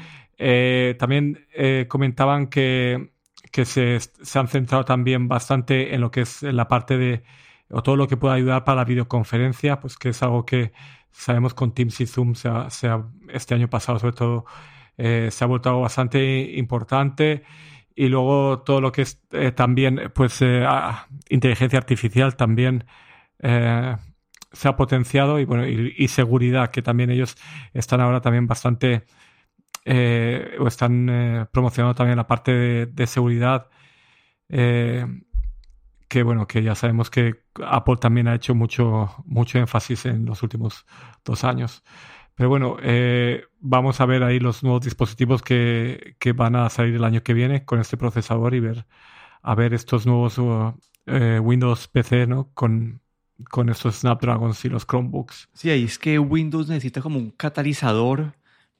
también 0.98 1.48
comentaban 1.88 2.48
que 2.48 3.12
que 3.52 3.64
se, 3.64 4.00
se, 4.02 4.40
han 4.40 4.50
centrado 4.50 4.84
también 4.84 5.30
bastante 5.30 5.96
en 5.96 6.02
lo 6.02 6.12
que 6.12 6.22
es 6.22 6.44
la 6.44 6.68
parte 6.68 6.98
de, 6.98 7.24
o 7.70 7.84
todo 7.84 7.96
lo 7.96 8.08
que 8.08 8.18
pueda 8.18 8.34
ayudar 8.34 8.64
para 8.66 8.78
la 8.78 8.86
videoconferencia, 8.86 9.80
pues 9.80 9.98
que 9.98 10.10
es 10.10 10.24
algo 10.24 10.46
que 10.46 10.74
sabemos 11.12 11.54
con 11.54 11.74
Teams 11.74 12.02
y 12.02 12.06
Zoom, 12.06 12.36
se 12.36 12.50
se 12.70 12.90
este 13.30 13.56
año 13.56 13.70
pasado 13.70 14.00
sobre 14.00 14.14
todo, 14.14 14.46
eh, 14.98 15.30
se 15.32 15.44
ha 15.44 15.48
vuelto 15.48 15.70
algo 15.70 15.82
bastante 15.82 16.58
importante. 16.58 17.44
Y 17.96 18.10
luego 18.10 18.60
todo 18.60 18.82
lo 18.82 18.92
que 18.92 19.04
es 19.04 19.22
eh, 19.32 19.52
también, 19.54 20.12
pues, 20.14 20.42
eh, 20.42 20.66
inteligencia 21.30 21.80
artificial 21.80 22.36
también 22.36 22.86
eh, 23.40 23.96
se 24.56 24.68
ha 24.68 24.76
potenciado 24.76 25.40
y, 25.40 25.46
bueno, 25.46 25.68
y, 25.68 26.08
seguridad, 26.08 26.72
que 26.72 26.82
también 26.82 27.12
ellos 27.12 27.36
están 27.74 28.02
ahora 28.02 28.22
también 28.22 28.48
bastante 28.48 29.06
eh, 29.86 30.56
o 30.60 30.68
están 30.68 31.10
eh, 31.10 31.46
promocionando 31.52 31.96
también 31.96 32.18
la 32.18 32.28
parte 32.28 32.88
de, 32.88 33.08
seguridad 33.08 33.70
eh, 34.50 35.06
que 36.08 36.24
bueno 36.24 36.48
que 36.48 36.64
ya 36.64 36.76
sabemos 36.76 37.10
que 37.10 37.44
Apple 37.64 37.98
también 37.98 38.28
ha 38.28 38.36
hecho 38.36 38.56
mucho 38.56 39.14
mucho 39.26 39.60
énfasis 39.60 40.06
en 40.06 40.26
los 40.26 40.44
últimos 40.44 40.86
dos 41.24 41.44
años. 41.44 41.84
Pero 42.36 42.50
bueno 42.50 42.78
vamos 43.60 44.02
a 44.02 44.06
ver 44.06 44.24
ahí 44.24 44.40
los 44.40 44.64
nuevos 44.64 44.82
dispositivos 44.82 45.42
que, 45.42 46.16
que, 46.20 46.34
van 46.34 46.56
a 46.56 46.70
salir 46.70 46.96
el 46.96 47.04
año 47.04 47.24
que 47.24 47.34
viene 47.34 47.66
con 47.66 47.80
este 47.80 47.98
procesador 47.98 48.54
y 48.56 48.60
ver 48.60 48.86
a 49.42 49.56
ver 49.56 49.74
estos 49.74 50.06
nuevos 50.06 50.40
Windows 51.08 51.88
PC 51.88 52.28
no 52.28 52.52
con 52.54 53.02
con 53.50 53.70
estos 53.70 53.98
Snapdragons 53.98 54.64
y 54.66 54.70
los 54.70 54.86
Chromebooks 54.88 55.50
sí 55.54 55.70
ahí 55.70 55.84
es 55.84 56.00
que 56.00 56.20
Windows 56.20 56.70
necesita 56.70 57.02
como 57.02 57.20
un 57.20 57.32
catalizador 57.32 58.34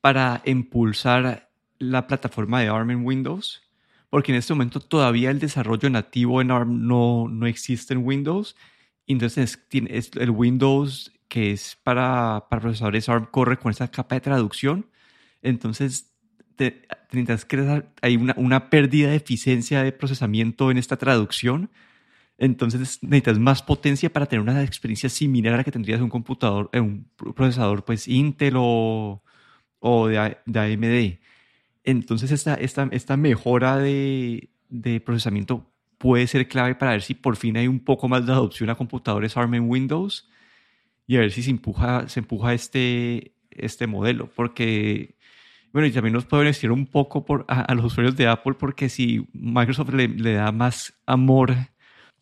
para 0.06 0.42
impulsar 0.46 1.50
la 1.80 2.08
plataforma 2.08 2.62
de 2.62 2.70
ARM 2.70 2.92
en 2.92 3.06
Windows, 3.06 3.64
porque 4.10 4.32
en 4.32 4.38
este 4.38 4.54
momento 4.54 4.80
todavía 4.80 5.32
el 5.32 5.40
desarrollo 5.40 5.90
nativo 5.90 6.42
en 6.42 6.52
ARM 6.52 6.88
no, 6.88 7.28
no 7.28 7.48
existe 7.48 7.94
en 7.94 8.06
Windows. 8.06 8.56
Entonces 9.08 9.60
es, 9.72 10.12
el 10.16 10.30
Windows 10.30 11.12
que 11.28 11.52
es 11.52 11.78
para, 11.84 12.46
para 12.50 12.62
procesadores 12.62 13.10
ARM 13.10 13.26
corre 13.26 13.58
con 13.58 13.72
esa 13.72 13.90
capa 13.90 14.16
de 14.16 14.22
traducción. 14.22 14.88
Entonces 15.42 16.14
te, 16.56 16.88
que 17.48 17.84
hay 18.02 18.16
una, 18.16 18.36
una 18.38 18.70
pérdida 18.70 19.10
de 19.10 19.16
eficiencia 19.16 19.84
de 19.84 19.92
procesamiento 19.92 20.72
en 20.72 20.78
esta 20.78 20.98
traducción, 20.98 21.70
entonces 22.38 23.00
necesitas 23.02 23.40
más 23.40 23.64
potencia 23.64 24.12
para 24.12 24.26
tener 24.26 24.42
una 24.42 24.62
experiencia 24.64 25.10
similar 25.10 25.54
a 25.54 25.58
la 25.58 25.64
que 25.64 25.72
tendrías 25.72 26.00
en 26.00 26.06
un 26.06 26.10
computador, 26.10 26.70
en 26.74 26.84
un 26.84 27.34
procesador 27.34 27.86
pues 27.86 28.08
Intel 28.08 28.56
o, 28.58 29.24
o 29.80 30.08
de, 30.08 30.38
de 30.46 30.60
AMD. 30.60 31.20
Entonces 31.84 32.32
esta, 32.32 32.56
esta, 32.56 32.90
esta 32.92 33.16
mejora 33.16 33.78
de, 33.78 34.50
de, 34.70 35.00
procesamiento 35.00 35.72
puede 35.98 36.28
ser 36.28 36.48
clave 36.48 36.76
para 36.76 36.92
ver 36.92 37.04
si 37.04 37.14
por 37.14 37.38
fin 37.38 37.58
hay 37.58 37.68
un 37.68 37.80
poco 37.80 38.10
más 38.10 38.26
de 38.26 38.34
adopción 38.34 38.70
a 38.70 38.76
computadores 38.76 39.38
ARM 39.38 39.54
en 39.54 39.70
Windows 39.70 40.30
y 41.08 41.16
a 41.18 41.20
ver 41.22 41.32
si 41.32 41.44
se 41.44 41.52
empuja, 41.52 42.10
se 42.10 42.20
empuja 42.20 42.54
este, 42.54 43.34
este 43.52 43.88
modelo. 43.88 44.30
Porque, 44.36 45.16
bueno, 45.72 45.88
y 45.88 45.92
también 45.92 46.14
nos 46.14 46.26
puede 46.26 46.44
beneficiar 46.44 46.72
un 46.72 46.88
poco 46.88 47.24
por, 47.24 47.46
a, 47.48 47.74
los 47.76 47.86
usuarios 47.86 48.18
de 48.18 48.28
Apple 48.28 48.56
porque 48.60 48.90
si 48.90 49.28
Microsoft 49.34 49.94
le, 49.94 50.08
le 50.08 50.34
da 50.34 50.52
más 50.52 50.94
amor 51.06 51.56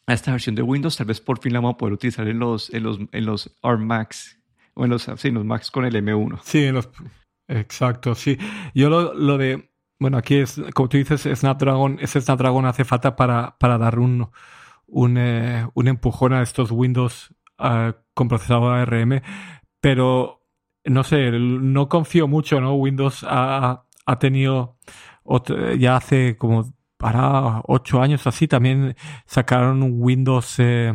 a 0.06 0.14
esta 0.14 0.32
versión 0.32 0.56
de 0.56 0.62
Windows, 0.62 0.98
tal 0.98 1.08
vez 1.08 1.22
por 1.22 1.40
fin 1.40 1.54
la 1.54 1.60
vamos 1.60 1.76
a 1.76 1.78
poder 1.78 1.94
utilizar 1.94 2.28
en 2.28 2.40
los, 2.40 2.74
en 2.74 2.84
los, 2.84 3.00
en 3.12 3.26
los 3.26 3.56
ARM 3.62 3.86
Macs 3.86 4.40
o 4.74 4.84
en 4.84 4.92
los, 4.92 5.04
sí, 5.04 5.28
en 5.28 5.36
los 5.36 5.46
Macs 5.46 5.72
con 5.72 5.86
el 5.86 5.96
M1. 5.96 6.40
Sí, 6.44 6.66
en 6.66 6.76
los, 6.76 6.90
exacto, 7.48 8.16
sí. 8.16 8.38
Yo 8.74 8.90
lo, 8.90 9.14
lo 9.14 9.38
de, 9.38 9.72
bueno, 10.00 10.18
aquí 10.18 10.36
es, 10.36 10.62
como 10.74 10.90
tú 10.90 10.98
dices, 10.98 11.22
Snapdragon, 11.22 11.98
ese 12.02 12.20
Snapdragon 12.20 12.66
hace 12.66 12.84
falta 12.84 13.16
para, 13.16 13.58
para 13.58 13.78
dar 13.78 14.00
un, 14.00 14.30
un, 14.88 15.18
eh, 15.18 15.68
un 15.74 15.88
empujón 15.88 16.34
a 16.34 16.42
estos 16.42 16.72
Windows 16.72 17.34
uh, 17.60 17.94
con 18.14 18.28
procesador 18.28 18.78
ARM, 18.78 19.22
pero 19.80 20.42
no 20.86 21.04
sé, 21.04 21.32
no 21.32 21.88
confío 21.88 22.28
mucho, 22.28 22.60
¿no? 22.60 22.74
Windows 22.76 23.26
ha, 23.28 23.86
ha 24.06 24.20
tenido, 24.20 24.78
ya 25.78 25.96
hace 25.96 26.36
como 26.38 26.74
para 27.04 27.62
ocho 27.68 28.02
años 28.02 28.26
así, 28.28 28.48
también 28.48 28.96
sacaron 29.26 29.84
un 29.84 29.96
Windows 29.98 30.56
eh, 30.60 30.94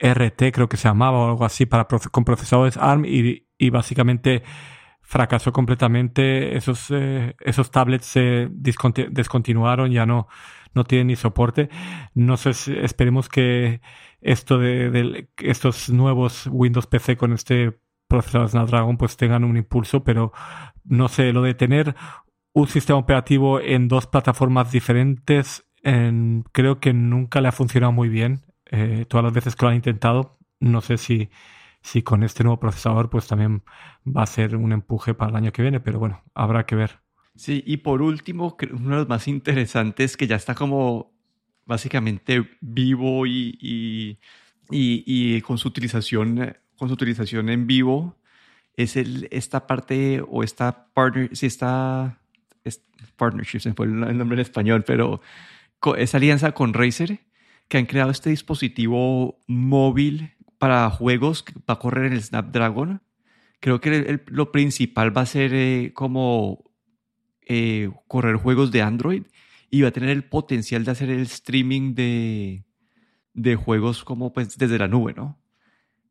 RT, 0.00 0.50
creo 0.50 0.66
que 0.66 0.78
se 0.78 0.88
llamaba, 0.88 1.18
o 1.18 1.28
algo 1.28 1.44
así, 1.44 1.66
para, 1.66 1.84
con 1.84 2.24
procesadores 2.24 2.78
ARM 2.78 3.04
y, 3.04 3.46
y 3.58 3.68
básicamente 3.68 4.42
fracasó 5.02 5.52
completamente. 5.52 6.56
Esos, 6.56 6.90
eh, 6.90 7.36
esos 7.40 7.70
tablets 7.70 8.06
se 8.06 8.48
descontinuaron, 8.50 9.90
ya 9.90 10.06
no, 10.06 10.26
no 10.72 10.84
tienen 10.84 11.08
ni 11.08 11.16
soporte. 11.16 11.68
No 12.14 12.38
sé, 12.38 12.52
esperemos 12.82 13.28
que 13.28 13.82
esto 14.22 14.58
de, 14.58 14.90
de, 14.90 15.28
estos 15.36 15.90
nuevos 15.90 16.46
Windows 16.50 16.86
PC 16.86 17.18
con 17.18 17.34
este 17.34 17.78
procesador 18.08 18.48
Snapdragon 18.48 18.96
pues 18.96 19.18
tengan 19.18 19.44
un 19.44 19.58
impulso, 19.58 20.02
pero 20.02 20.32
no 20.84 21.08
sé, 21.08 21.34
lo 21.34 21.42
de 21.42 21.52
tener 21.52 21.94
un 22.52 22.68
sistema 22.68 22.98
operativo 22.98 23.60
en 23.60 23.88
dos 23.88 24.06
plataformas 24.06 24.70
diferentes, 24.72 25.64
en, 25.82 26.44
creo 26.52 26.80
que 26.80 26.92
nunca 26.92 27.40
le 27.40 27.48
ha 27.48 27.52
funcionado 27.52 27.92
muy 27.92 28.08
bien. 28.08 28.42
Eh, 28.70 29.04
todas 29.08 29.24
las 29.24 29.32
veces 29.32 29.56
que 29.56 29.64
lo 29.64 29.70
han 29.70 29.76
intentado, 29.76 30.38
no 30.60 30.80
sé 30.80 30.96
si, 30.98 31.30
si 31.82 32.02
con 32.02 32.22
este 32.22 32.44
nuevo 32.44 32.60
procesador 32.60 33.10
pues 33.10 33.26
también 33.26 33.62
va 34.06 34.22
a 34.22 34.26
ser 34.26 34.56
un 34.56 34.72
empuje 34.72 35.14
para 35.14 35.30
el 35.30 35.36
año 35.36 35.52
que 35.52 35.62
viene, 35.62 35.80
pero 35.80 35.98
bueno, 35.98 36.22
habrá 36.34 36.64
que 36.64 36.76
ver. 36.76 37.00
Sí, 37.34 37.62
y 37.66 37.78
por 37.78 38.02
último, 38.02 38.56
uno 38.72 38.90
de 38.90 38.96
los 38.96 39.08
más 39.08 39.26
interesantes 39.26 40.16
que 40.16 40.26
ya 40.26 40.36
está 40.36 40.54
como 40.54 41.12
básicamente 41.64 42.48
vivo 42.60 43.26
y, 43.26 43.56
y, 43.60 44.18
y, 44.70 45.40
con 45.42 45.58
su 45.58 45.68
utilización 45.68 46.56
con 46.76 46.88
su 46.88 46.94
utilización 46.94 47.48
en 47.48 47.66
vivo 47.66 48.16
es 48.76 48.96
el, 48.96 49.28
esta 49.30 49.66
parte 49.66 50.22
o 50.28 50.42
esta 50.42 50.88
partner, 50.92 51.34
si 51.36 51.46
está 51.46 52.21
partnership, 53.16 53.60
se 53.60 53.72
fue 53.74 53.86
el 53.86 54.18
nombre 54.18 54.36
en 54.36 54.40
español, 54.40 54.84
pero 54.84 55.20
esa 55.96 56.16
alianza 56.16 56.52
con 56.52 56.74
Razer, 56.74 57.20
que 57.68 57.78
han 57.78 57.86
creado 57.86 58.10
este 58.10 58.30
dispositivo 58.30 59.42
móvil 59.46 60.34
para 60.58 60.90
juegos 60.90 61.42
que 61.42 61.54
va 61.54 61.74
a 61.74 61.78
correr 61.78 62.06
en 62.06 62.12
el 62.12 62.22
Snapdragon. 62.22 63.02
Creo 63.60 63.80
que 63.80 64.20
lo 64.26 64.52
principal 64.52 65.16
va 65.16 65.22
a 65.22 65.26
ser 65.26 65.52
eh, 65.54 65.92
como 65.94 66.70
eh, 67.46 67.90
correr 68.08 68.36
juegos 68.36 68.70
de 68.72 68.82
Android 68.82 69.24
y 69.70 69.82
va 69.82 69.88
a 69.88 69.92
tener 69.92 70.10
el 70.10 70.24
potencial 70.24 70.84
de 70.84 70.90
hacer 70.90 71.10
el 71.10 71.22
streaming 71.22 71.94
de, 71.94 72.64
de 73.34 73.56
juegos 73.56 74.04
como 74.04 74.32
pues 74.32 74.58
desde 74.58 74.78
la 74.78 74.88
nube, 74.88 75.14
¿no? 75.14 75.40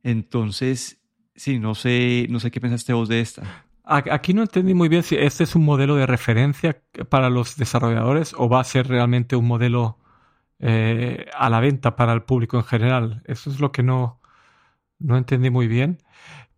Entonces, 0.04 1.02
sí, 1.36 1.60
no 1.60 1.76
sé, 1.76 2.28
no 2.30 2.40
sé 2.40 2.52
qué 2.52 2.60
pensaste 2.60 2.94
vos 2.94 3.08
de 3.08 3.22
esta. 3.22 3.66
Aquí 3.84 4.34
no 4.34 4.44
entendí 4.44 4.74
muy 4.74 4.90
bien 4.90 5.04
si 5.04 5.16
este 5.16 5.44
es 5.44 5.56
un 5.56 5.66
modelo 5.66 5.96
de 5.96 6.06
referencia 6.06 6.82
para 7.10 7.30
los 7.30 7.58
desarrolladores 7.58 8.36
o 8.38 8.48
va 8.48 8.62
a 8.62 8.64
ser 8.64 8.88
realmente 8.88 9.36
un 9.36 9.48
modelo 9.48 9.98
eh, 10.60 11.26
a 11.36 11.50
la 11.50 11.60
venta 11.60 11.96
para 11.96 12.14
el 12.14 12.22
público 12.22 12.58
en 12.58 12.64
general. 12.64 13.24
Eso 13.26 13.50
es 13.50 13.60
lo 13.60 13.72
que 13.72 13.82
no, 13.82 14.22
no 15.00 15.18
entendí 15.18 15.50
muy 15.50 15.68
bien. 15.68 15.98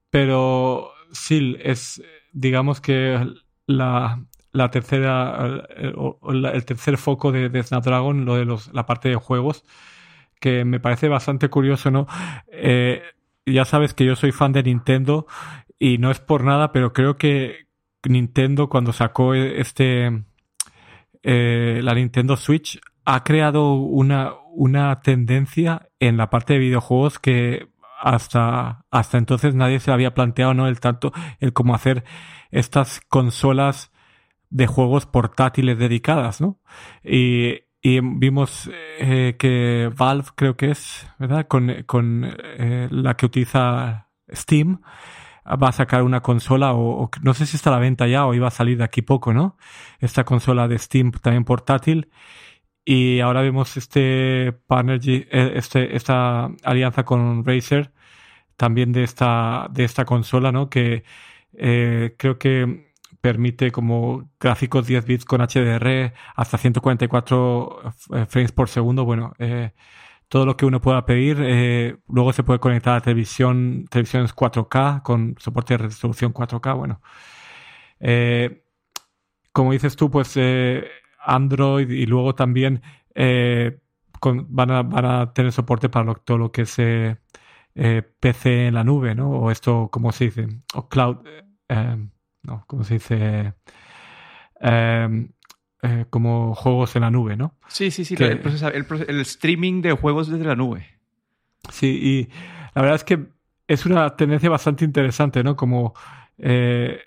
Pero 0.10 0.92
sí, 1.12 1.56
es, 1.62 2.04
digamos 2.34 2.82
que 2.82 3.26
la, 3.68 4.26
la 4.52 4.70
tercera, 4.70 5.66
el, 5.76 6.66
tercer 6.66 6.98
foco 6.98 7.32
de, 7.32 7.50
de, 7.50 7.64
Snapdragon, 7.64 8.26
lo 8.26 8.36
de 8.36 8.46
los, 8.46 8.74
la 8.74 8.86
parte 8.86 9.10
de 9.10 9.16
juegos, 9.16 9.64
que 10.40 10.66
me 10.66 10.80
parece 10.80 11.08
bastante 11.08 11.50
curioso, 11.50 11.90
¿no? 11.90 12.06
Eh, 12.52 13.02
ya 13.46 13.66
sabes 13.66 13.94
que 13.94 14.06
yo 14.06 14.16
soy 14.16 14.32
fan 14.32 14.52
de 14.52 14.64
Nintendo 14.64 15.28
y 15.84 15.98
no 15.98 16.12
es 16.12 16.22
por 16.22 16.46
nada, 16.46 16.72
pero 16.72 16.94
creo 16.94 17.18
que 17.18 17.68
Nintendo 18.08 18.70
cuando 18.70 18.94
sacó 18.94 19.34
este 19.34 20.24
eh, 21.24 21.82
la 21.84 21.94
Nintendo 21.94 22.38
Switch 22.38 22.80
ha 23.04 23.26
creado 23.26 23.74
una, 23.74 24.32
una 24.54 25.02
tendencia 25.02 25.90
en 26.00 26.16
la 26.16 26.30
parte 26.30 26.54
de 26.54 26.60
videojuegos 26.60 27.20
que 27.20 27.68
hasta, 28.00 28.86
hasta 28.92 29.18
entonces 29.18 29.56
nadie 29.56 29.82
se 29.82 29.92
había 29.92 30.14
planteado, 30.14 30.54
¿no? 30.54 30.70
El 30.70 30.80
tanto, 30.80 31.12
el 31.42 31.52
cómo 31.52 31.76
hacer 31.76 32.06
estas 32.50 33.02
consolas 33.10 33.92
de 34.50 34.68
juegos 34.68 35.06
portátiles 35.06 35.78
dedicadas, 35.78 36.40
¿no? 36.40 36.62
Y, 37.04 37.64
y 37.82 38.00
vimos 38.00 38.72
eh, 39.00 39.36
que 39.38 39.92
Valve, 39.98 40.30
creo 40.36 40.56
que 40.56 40.72
es, 40.72 41.12
¿verdad? 41.20 41.46
Con, 41.50 41.84
con 41.86 42.24
eh, 42.26 42.88
la 42.90 43.18
que 43.18 43.26
utiliza 43.26 44.08
Steam, 44.32 44.80
va 45.46 45.70
a 45.70 45.72
sacar 45.72 46.04
una 46.04 46.22
consola 46.22 46.74
o, 46.74 47.10
no 47.22 47.34
sé 47.34 47.46
si 47.46 47.56
está 47.58 47.70
a 47.70 47.74
la 47.74 47.80
venta 47.80 48.08
ya 48.08 48.26
o 48.26 48.34
iba 48.34 48.48
a 48.48 48.52
salir 48.52 48.78
de 48.78 48.84
aquí 48.84 49.02
poco, 49.02 49.34
¿no? 49.34 49.58
Esta 50.00 50.24
consola 50.24 50.68
de 50.68 50.80
Steam 50.80 51.12
también 51.12 51.46
portátil. 51.46 52.10
Y 52.86 53.22
ahora 53.22 53.42
vemos 53.42 53.78
este 53.78 54.54
partner, 54.68 55.00
eh, 55.06 55.54
este, 55.56 55.96
esta 55.96 56.50
alianza 56.64 57.04
con 57.06 57.46
Razer 57.46 57.94
también 58.58 58.92
de 58.94 59.04
esta, 59.04 59.68
de 59.72 59.84
esta 59.86 60.06
consola, 60.06 60.52
¿no? 60.52 60.70
Que 60.70 61.04
eh, 61.54 62.16
creo 62.18 62.38
que 62.40 62.94
permite 63.22 63.72
como 63.72 64.30
gráficos 64.40 64.86
10 64.86 65.06
bits 65.06 65.26
con 65.26 65.42
HDR 65.42 66.14
hasta 66.36 66.58
144 66.58 67.94
eh, 68.16 68.26
frames 68.28 68.52
por 68.52 68.70
segundo. 68.70 69.06
Bueno, 69.06 69.34
eh, 69.40 69.72
todo 70.34 70.48
lo 70.48 70.58
que 70.58 70.66
uno 70.66 70.82
pueda 70.82 71.06
pedir. 71.06 71.38
Eh, 71.42 71.96
luego 72.08 72.34
se 72.34 72.42
puede 72.42 72.60
conectar 72.60 72.96
a 72.98 73.02
televisión, 73.02 73.86
televisiones 73.88 74.36
4K 74.36 75.04
con 75.04 75.36
soporte 75.38 75.76
de 75.76 75.84
resolución 75.84 76.34
4K. 76.34 76.76
Bueno, 76.76 77.02
eh, 78.00 78.64
como 79.52 79.74
dices 79.74 79.96
tú, 79.96 80.10
pues 80.10 80.34
eh, 80.38 80.88
Android 81.20 81.88
y 81.88 82.08
luego 82.08 82.34
también 82.34 82.82
van, 83.16 84.72
a, 84.72 84.82
van, 84.82 85.06
a, 85.06 85.34
tener 85.34 85.52
soporte 85.52 85.90
para 85.90 86.16
todo 86.16 86.40
lo 86.40 86.52
que 86.52 86.64
es 86.64 86.78
PC 88.20 88.68
en 88.68 88.74
la 88.74 88.84
nube, 88.84 89.14
¿no? 89.14 89.30
O 89.30 89.52
esto, 89.52 89.90
¿cómo 89.92 90.12
se 90.12 90.26
dice? 90.26 90.48
O 90.74 90.90
cloud, 90.90 91.18
no, 92.42 92.64
¿cómo 92.66 92.84
se 92.84 92.96
dice? 92.96 93.54
Eh, 95.86 96.06
como 96.10 96.56
juegos 96.56 96.96
en 96.96 97.02
la 97.02 97.12
nube, 97.12 97.36
¿no? 97.36 97.56
Sí, 97.68 97.92
sí, 97.92 98.06
sí, 98.06 98.16
el, 98.18 98.42
el, 99.08 99.20
streaming 99.20 99.82
de 99.82 99.92
juegos 99.92 100.30
desde 100.30 100.46
la 100.46 100.56
nube. 100.56 100.88
Sí, 101.70 101.88
y 102.02 102.30
la 102.74 102.82
verdad 102.82 102.96
es 102.96 103.04
que 103.04 103.28
es 103.68 103.86
una 103.86 104.16
tendencia 104.16 104.50
bastante 104.50 104.86
interesante, 104.86 105.44
¿no? 105.44 105.58
Como 105.58 105.94
eh, 106.38 107.02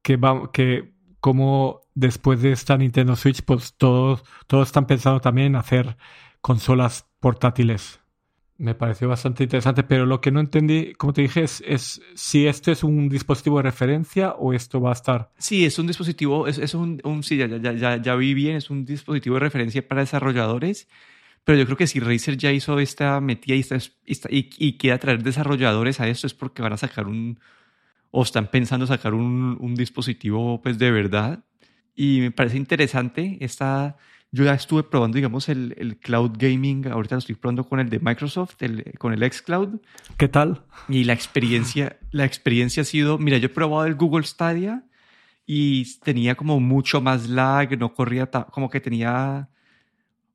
que, 0.00 0.16
va, 0.16 0.50
que 0.50 0.94
como 1.20 1.82
después 1.94 2.40
de 2.40 2.52
esta 2.52 2.78
Nintendo 2.78 3.16
Switch, 3.16 3.42
pues 3.42 3.74
todos, 3.76 4.24
todos 4.46 4.68
están 4.68 4.86
pensando 4.86 5.20
también 5.20 5.48
en 5.48 5.56
hacer 5.56 5.98
consolas 6.40 7.06
portátiles 7.20 8.01
me 8.58 8.74
pareció 8.74 9.08
bastante 9.08 9.44
interesante, 9.44 9.82
pero 9.82 10.06
lo 10.06 10.20
que 10.20 10.30
no 10.30 10.40
entendí, 10.40 10.92
como 10.94 11.12
te 11.12 11.22
dije, 11.22 11.42
es, 11.42 12.00
si 12.14 12.46
este 12.46 12.72
es 12.72 12.84
un 12.84 13.08
dispositivo 13.08 13.56
de 13.56 13.64
referencia 13.64 14.32
o 14.32 14.52
esto 14.52 14.80
va 14.80 14.90
a 14.90 14.92
estar. 14.92 15.32
Sí, 15.38 15.64
es 15.64 15.78
un 15.78 15.86
dispositivo, 15.86 16.46
es, 16.46 16.58
es 16.58 16.74
un, 16.74 17.00
un, 17.04 17.22
sí, 17.22 17.36
ya, 17.36 17.46
ya, 17.46 17.72
ya, 17.72 17.96
ya, 17.96 18.14
vi 18.14 18.34
bien, 18.34 18.56
es 18.56 18.70
un 18.70 18.84
dispositivo 18.84 19.34
de 19.36 19.40
referencia 19.40 19.86
para 19.86 20.02
desarrolladores, 20.02 20.88
pero 21.44 21.58
yo 21.58 21.64
creo 21.64 21.76
que 21.76 21.86
si 21.86 21.98
Razer 21.98 22.36
ya 22.36 22.52
hizo 22.52 22.78
esta 22.78 23.20
metida 23.20 23.56
y, 23.56 23.60
está, 24.06 24.28
y, 24.30 24.50
y 24.58 24.76
quiere 24.78 24.94
atraer 24.94 25.22
desarrolladores 25.22 26.00
a 26.00 26.08
esto 26.08 26.26
es 26.26 26.34
porque 26.34 26.62
van 26.62 26.72
a 26.72 26.76
sacar 26.76 27.08
un, 27.08 27.40
o 28.12 28.22
están 28.22 28.48
pensando 28.48 28.86
sacar 28.86 29.14
un, 29.14 29.56
un 29.60 29.74
dispositivo 29.74 30.62
pues 30.62 30.78
de 30.78 30.90
verdad. 30.92 31.44
Y 31.94 32.20
me 32.20 32.30
parece 32.30 32.56
interesante 32.56 33.38
esta 33.40 33.96
yo 34.34 34.44
ya 34.44 34.54
estuve 34.54 34.82
probando, 34.82 35.16
digamos, 35.16 35.50
el, 35.50 35.74
el, 35.76 35.98
cloud 35.98 36.32
gaming, 36.38 36.86
ahorita 36.88 37.16
lo 37.16 37.18
estoy 37.18 37.34
probando 37.34 37.68
con 37.68 37.80
el 37.80 37.90
de 37.90 38.00
Microsoft, 38.00 38.62
el, 38.62 38.94
con 38.98 39.12
el 39.12 39.30
xCloud. 39.30 39.80
¿Qué 40.16 40.26
tal? 40.26 40.64
Y 40.88 41.04
la 41.04 41.12
experiencia, 41.12 41.98
la 42.12 42.24
experiencia 42.24 42.80
ha 42.80 42.84
sido, 42.86 43.18
mira, 43.18 43.36
yo 43.36 43.46
he 43.46 43.50
probado 43.50 43.84
el 43.84 43.94
Google 43.94 44.24
Stadia 44.24 44.84
y 45.44 45.98
tenía 46.00 46.34
como 46.34 46.60
mucho 46.60 47.02
más 47.02 47.28
lag, 47.28 47.78
no 47.78 47.92
corría 47.92 48.30
como 48.30 48.70
que 48.70 48.80
tenía... 48.80 49.50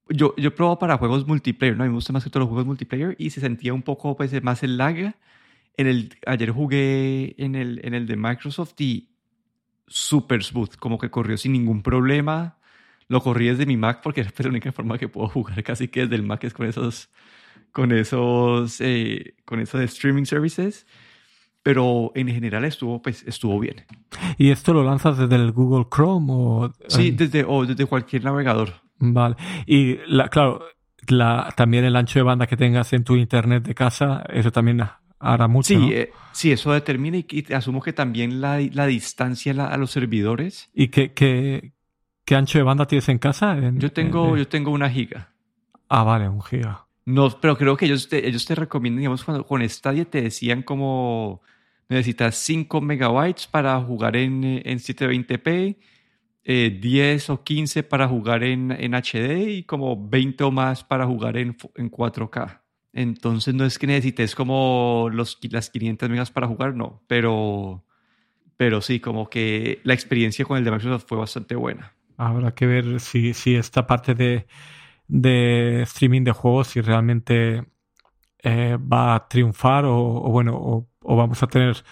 Yo, 0.10 0.36
yo 0.38 0.54
probado 0.54 0.78
para 0.78 0.98
juegos 0.98 1.28
multiplayer, 1.28 1.76
¿no? 1.76 1.84
A 1.84 1.88
mí 1.88 1.90
me 1.90 1.96
gustan 1.96 2.14
más 2.14 2.24
que 2.24 2.30
todos 2.30 2.42
los 2.42 2.50
juegos 2.50 2.68
multiplayer 2.68 3.16
y 3.18 3.32
se 3.32 3.42
sentía 3.42 3.74
un 3.74 3.82
poco 3.82 4.16
pues, 4.16 4.32
más 4.44 4.62
el 4.62 4.78
lag. 4.78 5.16
En 5.76 5.88
el, 5.88 6.16
ayer 6.28 6.52
jugué 6.52 7.36
en 7.40 7.56
el, 7.56 7.82
en 7.84 7.96
el 7.96 8.06
de 8.06 8.16
Microsoft 8.16 8.80
y 8.80 9.10
super 9.88 10.44
smooth, 10.44 10.76
como 10.76 11.00
que 11.00 11.10
corrió 11.10 11.36
sin 11.36 11.54
ningún 11.54 11.82
problema. 11.82 12.57
Lo 13.08 13.22
corrí 13.22 13.48
desde 13.48 13.66
mi 13.66 13.78
Mac 13.78 14.02
porque 14.04 14.22
es 14.22 14.40
la 14.40 14.50
única 14.50 14.72
forma 14.72 14.98
que 14.98 15.08
puedo 15.08 15.30
jugar 15.30 15.64
casi 15.64 15.88
que 15.88 16.02
desde 16.02 16.16
el 16.16 16.24
Mac 16.24 16.44
es 16.44 16.54
con 16.54 16.68
esos, 16.68 17.10
con 17.72 17.92
esos, 17.92 18.82
eh, 18.82 19.36
con 19.46 19.60
esos 19.60 19.82
streaming 19.82 20.26
services 20.26 20.86
pero 21.68 22.14
en 22.16 22.30
general 22.30 22.64
estuvo, 22.64 23.02
pues, 23.02 23.24
estuvo 23.28 23.60
bien. 23.60 23.84
¿Y 24.38 24.52
esto 24.52 24.74
lo 24.74 24.86
lanzas 24.86 25.18
desde 25.18 25.36
el 25.36 25.52
Google 25.52 25.88
Chrome 25.94 26.28
o...? 26.30 26.74
Sí, 26.88 27.12
desde, 27.12 27.44
o 27.46 27.66
desde 27.66 27.86
cualquier 27.86 28.24
navegador. 28.24 28.76
Vale. 29.00 29.36
Y, 29.66 29.98
la, 30.08 30.30
claro, 30.30 30.64
la, 31.10 31.54
también 31.58 31.84
el 31.84 31.98
ancho 31.98 32.20
de 32.20 32.24
banda 32.24 32.48
que 32.48 32.56
tengas 32.56 32.94
en 32.94 33.04
tu 33.04 33.18
internet 33.18 33.64
de 33.64 33.76
casa, 33.76 34.24
eso 34.30 34.50
también 34.50 34.82
hará 35.20 35.50
mucho, 35.50 35.68
Sí, 35.68 35.90
eh, 35.92 36.12
sí 36.32 36.54
eso 36.54 36.72
determina 36.72 37.18
y, 37.18 37.46
asumo 37.54 37.82
que 37.82 37.92
también 37.92 38.40
la, 38.40 38.62
la 38.72 38.86
distancia 38.86 39.52
a 39.52 39.76
los 39.76 39.92
servidores. 39.92 40.70
¿Y 40.74 40.88
qué, 40.88 41.12
qué, 41.12 41.74
qué, 42.28 42.36
ancho 42.36 42.60
de 42.60 42.64
banda 42.64 42.86
tienes 42.86 43.10
en 43.10 43.18
casa? 43.18 43.58
yo, 43.74 43.92
tengo, 43.92 44.38
yo 44.38 44.48
tengo 44.48 44.70
una 44.70 44.90
giga. 44.90 45.34
Ah, 45.90 46.04
vale, 46.04 46.28
un 46.28 46.44
giga. 46.44 46.86
No, 47.06 47.30
pero 47.40 47.58
creo 47.58 47.78
que 47.78 47.86
ellos 47.86 48.10
te, 48.10 48.28
ellos 48.28 48.46
te 48.46 48.54
recomiendan, 48.54 49.00
digamos, 49.00 49.24
cuando 49.24 49.46
con 49.46 49.68
Stadia 49.68 50.04
te 50.04 50.22
decían 50.22 50.62
como 50.62 51.42
necesitas 51.90 52.36
5 52.36 52.82
megabytes 52.82 53.48
para 53.48 53.80
jugar 53.82 54.18
en, 54.18 54.44
en 54.44 54.78
720p, 54.78 55.78
10 56.44 57.30
eh, 57.30 57.32
o 57.32 57.44
15 57.44 57.84
para 57.84 58.08
jugar 58.08 58.44
en, 58.44 58.72
en, 58.72 58.94
HD 58.94 59.50
y 59.50 59.64
como 59.64 60.10
20 60.10 60.44
o 60.44 60.52
más 60.52 60.84
para 60.84 61.06
jugar 61.06 61.38
en, 61.38 61.56
en 61.76 61.90
4K. 61.90 62.62
Entonces 62.94 63.54
no 63.54 63.66
es 63.66 63.80
que 63.80 63.88
necesites 63.88 64.36
como 64.36 65.10
los, 65.12 65.38
las 65.50 65.70
500 65.70 66.10
megas 66.10 66.32
para 66.32 66.48
jugar, 66.48 66.76
no, 66.76 67.04
pero, 67.08 67.86
pero 68.58 68.82
sí, 68.82 69.00
como 69.00 69.30
que 69.30 69.80
la 69.84 69.94
experiencia 69.94 70.46
con 70.46 70.58
el 70.58 70.64
de 70.64 70.72
Microsoft 70.72 71.06
fue 71.08 71.18
bastante 71.18 71.56
buena. 71.56 71.97
Habrá 72.18 72.54
que 72.54 72.66
ver 72.66 73.00
si, 73.00 73.34
si 73.34 73.56
esta 73.56 73.88
parte 73.88 74.16
de, 74.16 74.48
de 75.08 75.84
streaming 75.84 76.24
de 76.24 76.32
juegos, 76.32 76.68
si 76.68 76.82
realmente 76.82 77.66
eh, 78.40 78.78
va 78.78 79.16
a 79.16 79.28
triunfar 79.28 79.86
o, 79.86 80.02
bueno, 80.30 80.88
o 81.02 81.16
vamos 81.16 81.42
a 81.44 81.48
tener 81.48 81.84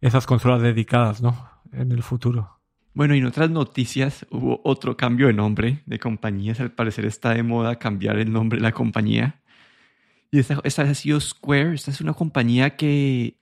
esas 0.00 0.26
consolas 0.26 0.60
dedicadas, 0.60 1.22
¿no? 1.22 1.48
En 1.72 1.92
el 1.92 2.02
futuro. 2.02 2.62
Bueno, 2.94 3.14
y 3.14 3.18
en 3.18 3.26
otras 3.26 3.48
noticias 3.50 4.26
hubo 4.30 4.60
otro 4.64 4.96
cambio 4.98 5.28
de 5.28 5.32
nombre 5.32 5.82
de 5.86 5.98
compañías. 5.98 6.60
Al 6.60 6.72
parecer 6.72 7.06
está 7.06 7.30
de 7.30 7.42
moda 7.42 7.78
cambiar 7.78 8.18
el 8.18 8.30
nombre 8.30 8.58
de 8.58 8.62
la 8.62 8.72
compañía. 8.72 9.40
Y 10.30 10.38
esta, 10.38 10.60
esta 10.64 10.82
ha 10.82 10.94
sido 10.94 11.18
Square. 11.18 11.74
Esta 11.74 11.90
es 11.90 12.02
una 12.02 12.12
compañía 12.12 12.76
que, 12.76 13.38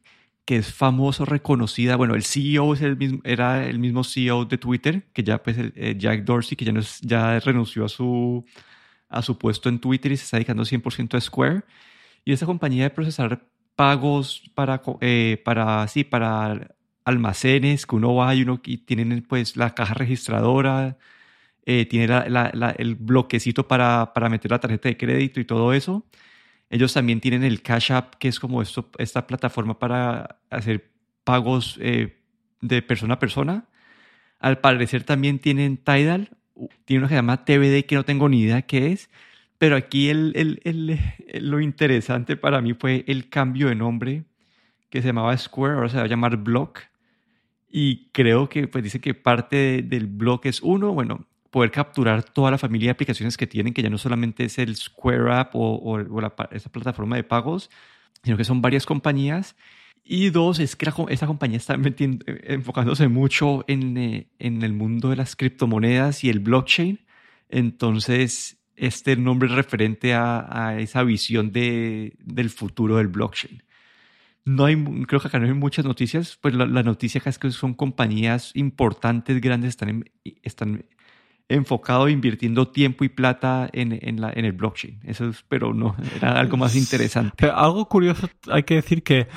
que 0.51 0.57
es 0.57 0.75
famoso, 0.75 1.25
reconocida. 1.25 1.95
Bueno, 1.95 2.17
el 2.17 2.25
CEO 2.25 2.75
es 2.75 2.83
el 2.83 2.97
mismo, 2.97 3.21
era 3.23 3.69
el 3.69 3.79
mismo 3.79 4.03
CEO 4.03 4.47
de 4.47 4.59
Twitter, 4.59 5.05
que 5.13 5.23
ya 5.23 5.41
pues 5.41 5.57
eh, 5.57 5.95
Jack 5.97 6.25
Dorsey, 6.25 6.57
que 6.57 6.65
ya, 6.65 6.73
no 6.73 6.81
ya 7.03 7.39
renunció 7.39 7.85
a 7.85 7.89
su, 7.89 8.45
a 9.09 9.23
su 9.23 9.39
puesto 9.39 9.69
en 9.69 9.79
Twitter 9.79 10.11
y 10.11 10.17
se 10.17 10.25
está 10.25 10.39
dedicando 10.39 10.65
100% 10.65 11.15
a 11.15 11.21
Square. 11.21 11.63
Y 12.25 12.33
esta 12.33 12.47
compañía 12.47 12.83
de 12.83 12.91
procesar 12.91 13.47
pagos 13.77 14.43
para, 14.57 14.83
eh, 15.01 15.41
para, 15.45 15.87
sí, 15.87 16.03
para 16.03 16.75
almacenes 17.05 17.87
que 17.87 17.95
uno 17.95 18.17
va 18.17 18.35
y 18.35 18.43
uno 18.43 18.61
y 18.65 18.79
tienen 18.79 19.25
pues 19.29 19.57
la 19.57 19.73
caja 19.73 19.95
registradora, 19.95 20.99
eh, 21.65 21.87
tiene 21.87 22.09
la, 22.09 22.75
el 22.77 22.97
bloquecito 22.97 23.69
para, 23.69 24.13
para, 24.13 24.29
meter 24.29 24.51
la 24.51 24.59
tarjeta 24.59 24.89
de 24.89 24.97
crédito 24.97 25.39
y 25.39 25.45
todo 25.45 25.73
eso. 25.73 26.05
Ellos 26.71 26.95
también 26.95 27.21
tienen 27.21 27.43
el 27.43 27.63
Cash 27.63 27.93
App, 27.93 28.15
que 28.15 28.29
es 28.29 28.39
como 28.39 28.63
esto, 28.63 28.89
esta 28.99 29.27
plataforma 29.27 29.79
para 29.79 30.39
hacer 30.51 30.89
pagos 31.25 31.77
eh, 31.83 32.17
de 32.61 32.81
persona 32.81 33.15
a 33.15 33.19
persona. 33.19 33.65
Al 34.39 34.59
parecer 34.59 35.03
también 35.03 35.41
tienen 35.41 35.77
Tidal, 35.77 36.31
tiene 36.85 37.01
una 37.01 37.09
que 37.09 37.15
se 37.15 37.19
llama 37.19 37.45
TBD 37.45 37.87
que 37.87 37.97
no 37.97 38.05
tengo 38.05 38.29
ni 38.29 38.43
idea 38.43 38.63
qué 38.63 38.93
es, 38.93 39.11
pero 39.59 39.77
aquí 39.77 40.09
el, 40.09 40.33
el, 40.63 41.01
lo 41.43 41.61
interesante 41.61 42.37
para 42.37 42.61
mí 42.63 42.73
fue 42.73 43.05
el 43.09 43.29
cambio 43.29 43.69
de 43.69 43.75
nombre 43.75 44.25
que 44.89 45.03
se 45.03 45.09
llamaba 45.09 45.37
Square, 45.37 45.75
ahora 45.75 45.89
se 45.89 45.97
va 45.97 46.05
a 46.05 46.09
llamar 46.09 46.37
Block. 46.37 46.81
Y 47.69 48.09
creo 48.13 48.49
que 48.49 48.69
pues 48.69 48.83
dice 48.83 49.01
que 49.01 49.15
parte 49.15 49.83
del 49.83 50.07
Block 50.07 50.47
es 50.47 50.63
uno, 50.63 50.93
bueno, 50.93 51.27
poder 51.51 51.71
capturar 51.71 52.23
toda 52.23 52.51
la 52.51 52.59
familia 52.59 52.89
de 52.89 52.93
aplicaciones 52.93 53.37
que 53.37 53.47
tienen, 53.47 53.75
que 53.75 53.83
ya 53.83 53.91
no 53.91 53.99
solamente 53.99 54.45
es 54.45 54.59
el 54.59 54.77
Square 54.77 55.33
App 55.33 55.55
o, 55.55 55.75
o, 55.77 56.01
esa 56.51 56.71
plataforma 56.71 57.17
de 57.17 57.25
pagos, 57.25 57.71
sino 58.23 58.37
que 58.37 58.45
son 58.45 58.63
varias 58.63 58.87
compañías. 58.87 59.57
Y 60.05 60.31
dos, 60.31 60.59
es 60.61 60.77
que 60.77 60.91
esta 61.09 61.27
compañía 61.27 61.59
está 61.59 61.77
enfocándose 62.45 63.09
mucho 63.09 63.65
en, 63.69 63.97
eh, 63.97 64.31
en 64.39 64.63
el 64.63 64.73
mundo 64.73 65.11
de 65.11 65.17
las 65.17 65.37
criptomonedas 65.37 66.25
y 66.25 66.31
el 66.31 66.41
blockchain. 66.41 67.01
Entonces, 67.49 68.61
este 68.81 69.15
nombre 69.17 69.49
referente 69.49 70.15
a, 70.15 70.77
esa 70.79 71.03
visión 71.03 71.53
de, 71.53 72.17
del 72.19 72.51
futuro 72.51 72.97
del 72.97 73.09
blockchain. 73.09 73.63
No 74.45 74.65
hay, 74.65 74.83
creo 75.07 75.21
que 75.21 75.29
acá 75.29 75.39
no 75.39 75.47
hay 75.47 75.53
muchas 75.53 75.85
noticias, 75.85 76.39
pues 76.41 76.55
la, 76.55 76.67
noticia 76.67 77.21
acá 77.21 77.29
es 77.29 77.39
que 77.39 77.51
son 77.51 77.75
compañías 77.75 78.53
importantes, 78.55 79.39
grandes, 79.41 79.71
están, 79.71 80.11
están 80.43 80.87
enfocados, 81.51 82.11
invirtiendo 82.11 82.69
tiempo 82.69 83.05
y 83.05 83.09
plata 83.09 83.69
en, 83.73 83.99
en, 84.01 84.21
la, 84.21 84.33
en 84.35 84.45
el 84.45 84.53
blockchain. 84.53 85.01
Eso 85.05 85.29
es, 85.29 85.45
pero 85.49 85.75
no, 85.75 85.97
era 86.17 86.39
algo 86.39 86.57
más 86.57 86.75
interesante. 86.77 87.47
algo 87.47 87.87
curioso, 87.89 88.29
hay 88.49 88.63
que 88.63 88.77
decir 88.77 89.03
que 89.03 89.29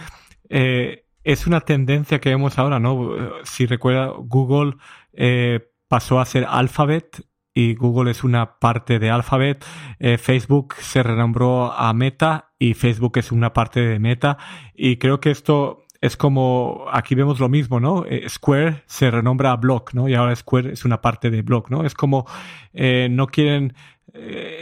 eh, 0.49 1.05
es 1.23 1.47
una 1.47 1.61
tendencia 1.61 2.19
que 2.19 2.29
vemos 2.29 2.57
ahora, 2.59 2.79
¿no? 2.79 3.11
Si 3.43 3.65
recuerda, 3.65 4.13
Google 4.17 4.75
eh, 5.13 5.59
pasó 5.87 6.19
a 6.19 6.25
ser 6.25 6.45
Alphabet 6.49 7.25
y 7.53 7.75
Google 7.75 8.11
es 8.11 8.23
una 8.23 8.59
parte 8.59 8.99
de 8.99 9.09
Alphabet. 9.09 9.63
Eh, 9.99 10.17
Facebook 10.17 10.73
se 10.79 11.03
renombró 11.03 11.71
a 11.71 11.93
Meta 11.93 12.53
y 12.57 12.73
Facebook 12.73 13.17
es 13.17 13.31
una 13.31 13.53
parte 13.53 13.79
de 13.79 13.99
Meta. 13.99 14.37
Y 14.73 14.97
creo 14.97 15.19
que 15.19 15.31
esto 15.31 15.82
es 16.03 16.17
como, 16.17 16.85
aquí 16.91 17.15
vemos 17.15 17.39
lo 17.39 17.49
mismo, 17.49 17.79
¿no? 17.79 18.05
Eh, 18.05 18.27
Square 18.27 18.83
se 18.85 19.09
renombra 19.09 19.51
a 19.51 19.55
Block, 19.55 19.93
¿no? 19.93 20.07
Y 20.07 20.15
ahora 20.15 20.35
Square 20.35 20.73
es 20.73 20.85
una 20.85 21.01
parte 21.01 21.29
de 21.29 21.41
Block, 21.41 21.69
¿no? 21.69 21.85
Es 21.85 21.93
como, 21.93 22.25
eh, 22.73 23.07
no 23.09 23.27
quieren 23.27 23.73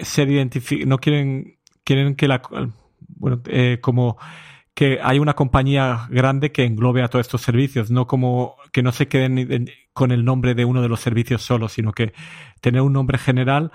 ser 0.04 0.30
identificados, 0.30 0.88
no 0.88 0.98
quieren, 0.98 1.58
quieren 1.84 2.16
que 2.16 2.30
la, 2.30 2.42
bueno, 3.18 3.42
como, 3.82 4.18
que 4.74 5.00
hay 5.04 5.20
una 5.20 5.34
compañía 5.34 6.08
grande 6.10 6.52
que 6.52 6.64
englobe 6.64 7.04
a 7.04 7.08
todos 7.08 7.26
estos 7.26 7.42
servicios, 7.42 7.92
no 7.92 8.08
como 8.08 8.56
que 8.72 8.82
no 8.82 8.92
se 8.92 9.08
queden 9.08 9.70
con 9.94 10.12
el 10.12 10.24
nombre 10.24 10.56
de 10.56 10.66
uno 10.66 10.82
de 10.82 10.88
los 10.90 11.02
servicios 11.02 11.42
solo, 11.42 11.68
sino 11.68 11.92
que 11.92 12.14
tener 12.62 12.82
un 12.82 12.94
nombre 12.94 13.18
general 13.18 13.72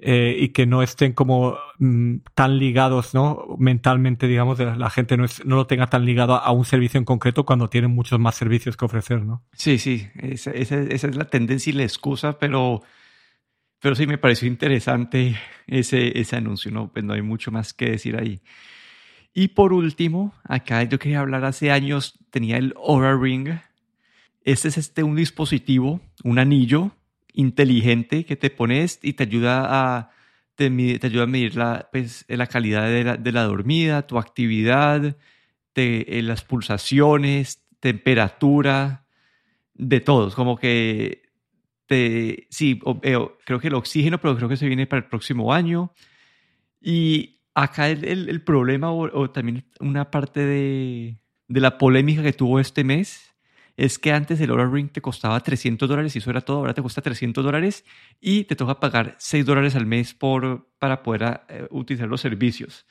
eh, 0.00 0.36
y 0.38 0.50
que 0.50 0.64
no 0.64 0.82
estén 0.82 1.12
como 1.12 1.58
mm, 1.78 2.18
tan 2.34 2.58
ligados, 2.58 3.14
¿no? 3.14 3.56
Mentalmente, 3.58 4.28
digamos, 4.28 4.58
la 4.60 4.90
gente 4.90 5.16
no, 5.16 5.24
es, 5.24 5.44
no 5.44 5.56
lo 5.56 5.66
tenga 5.66 5.88
tan 5.88 6.04
ligado 6.04 6.36
a, 6.36 6.52
un 6.52 6.64
servicio 6.64 6.98
en 6.98 7.04
concreto 7.04 7.44
cuando 7.44 7.68
tienen 7.68 7.90
muchos 7.90 8.20
más 8.20 8.36
servicios 8.36 8.76
que 8.76 8.84
ofrecer, 8.84 9.24
¿no? 9.24 9.42
Sí, 9.54 9.78
sí, 9.78 10.06
esa, 10.20 10.52
esa, 10.52 10.80
esa 10.80 11.08
es 11.08 11.16
la 11.16 11.24
tendencia 11.24 11.70
y 11.70 11.74
la 11.74 11.82
excusa, 11.82 12.38
pero, 12.38 12.82
pero 13.80 13.96
sí 13.96 14.06
me 14.06 14.18
pareció 14.18 14.46
interesante 14.46 15.36
ese, 15.66 16.16
ese 16.16 16.36
anuncio, 16.36 16.70
¿no? 16.70 16.92
Pues 16.92 17.04
no 17.04 17.14
hay 17.14 17.22
mucho 17.22 17.50
más 17.50 17.72
que 17.72 17.90
decir 17.90 18.16
ahí. 18.16 18.40
Y 19.34 19.48
por 19.48 19.72
último, 19.72 20.32
acá 20.44 20.84
yo 20.84 21.00
quería 21.00 21.20
hablar 21.20 21.44
hace 21.44 21.72
años, 21.72 22.18
tenía 22.30 22.56
el 22.56 22.72
Aura 22.76 23.16
Ring. 23.16 23.48
Este 24.44 24.68
es 24.68 24.78
este, 24.78 25.02
un 25.02 25.16
dispositivo, 25.16 26.00
un 26.22 26.38
anillo 26.38 26.92
inteligente 27.38 28.24
que 28.24 28.36
te 28.36 28.50
pones 28.50 28.98
y 29.00 29.12
te 29.12 29.22
ayuda 29.22 29.64
a, 29.68 30.10
te, 30.56 30.66
ayuda 30.66 31.22
a 31.22 31.26
medir 31.26 31.54
la, 31.54 31.88
pues, 31.92 32.24
la 32.28 32.48
calidad 32.48 32.88
de 32.88 33.04
la, 33.04 33.16
de 33.16 33.32
la, 33.32 33.44
dormida, 33.44 34.06
tu 34.08 34.18
actividad, 34.18 35.16
de, 35.74 36.06
eh, 36.08 36.22
las 36.22 36.42
pulsaciones, 36.42 37.64
temperatura, 37.78 39.06
de 39.74 40.00
todos. 40.00 40.34
Como 40.34 40.56
que, 40.58 41.22
te, 41.86 42.48
sí, 42.50 42.80
eh, 43.02 43.18
creo 43.44 43.60
que 43.60 43.68
el 43.68 43.74
oxígeno, 43.74 44.18
pero 44.18 44.36
creo 44.36 44.48
que 44.48 44.56
se 44.56 44.66
viene 44.66 44.88
para 44.88 45.02
el 45.02 45.08
próximo 45.08 45.54
año. 45.54 45.92
Y 46.80 47.38
acá 47.54 47.88
el, 47.88 48.04
el, 48.28 48.42
problema 48.42 48.90
o, 48.90 49.30
también 49.30 49.64
una 49.78 50.10
parte 50.10 50.40
de, 50.40 51.20
de, 51.46 51.60
la 51.60 51.78
polémica 51.78 52.22
que 52.24 52.32
tuvo 52.32 52.58
este 52.58 52.82
mes 52.82 53.27
es 53.78 54.00
que 54.00 54.12
antes 54.12 54.40
el 54.40 54.50
Aura 54.50 54.68
Ring 54.68 54.90
te 54.90 55.00
costaba 55.00 55.38
300 55.38 55.88
dólares 55.88 56.14
y 56.16 56.18
eso 56.18 56.30
era 56.30 56.40
todo, 56.40 56.58
ahora 56.58 56.74
te 56.74 56.82
cuesta 56.82 57.00
300 57.00 57.44
dólares 57.44 57.84
y 58.20 58.42
te 58.42 58.56
toca 58.56 58.80
pagar 58.80 59.14
6 59.18 59.46
dólares 59.46 59.76
al 59.76 59.86
mes 59.86 60.14
por, 60.14 60.68
para 60.80 61.04
poder 61.04 61.42
eh, 61.48 61.68
utilizar 61.70 62.08
los 62.08 62.20
servicios. 62.20 62.86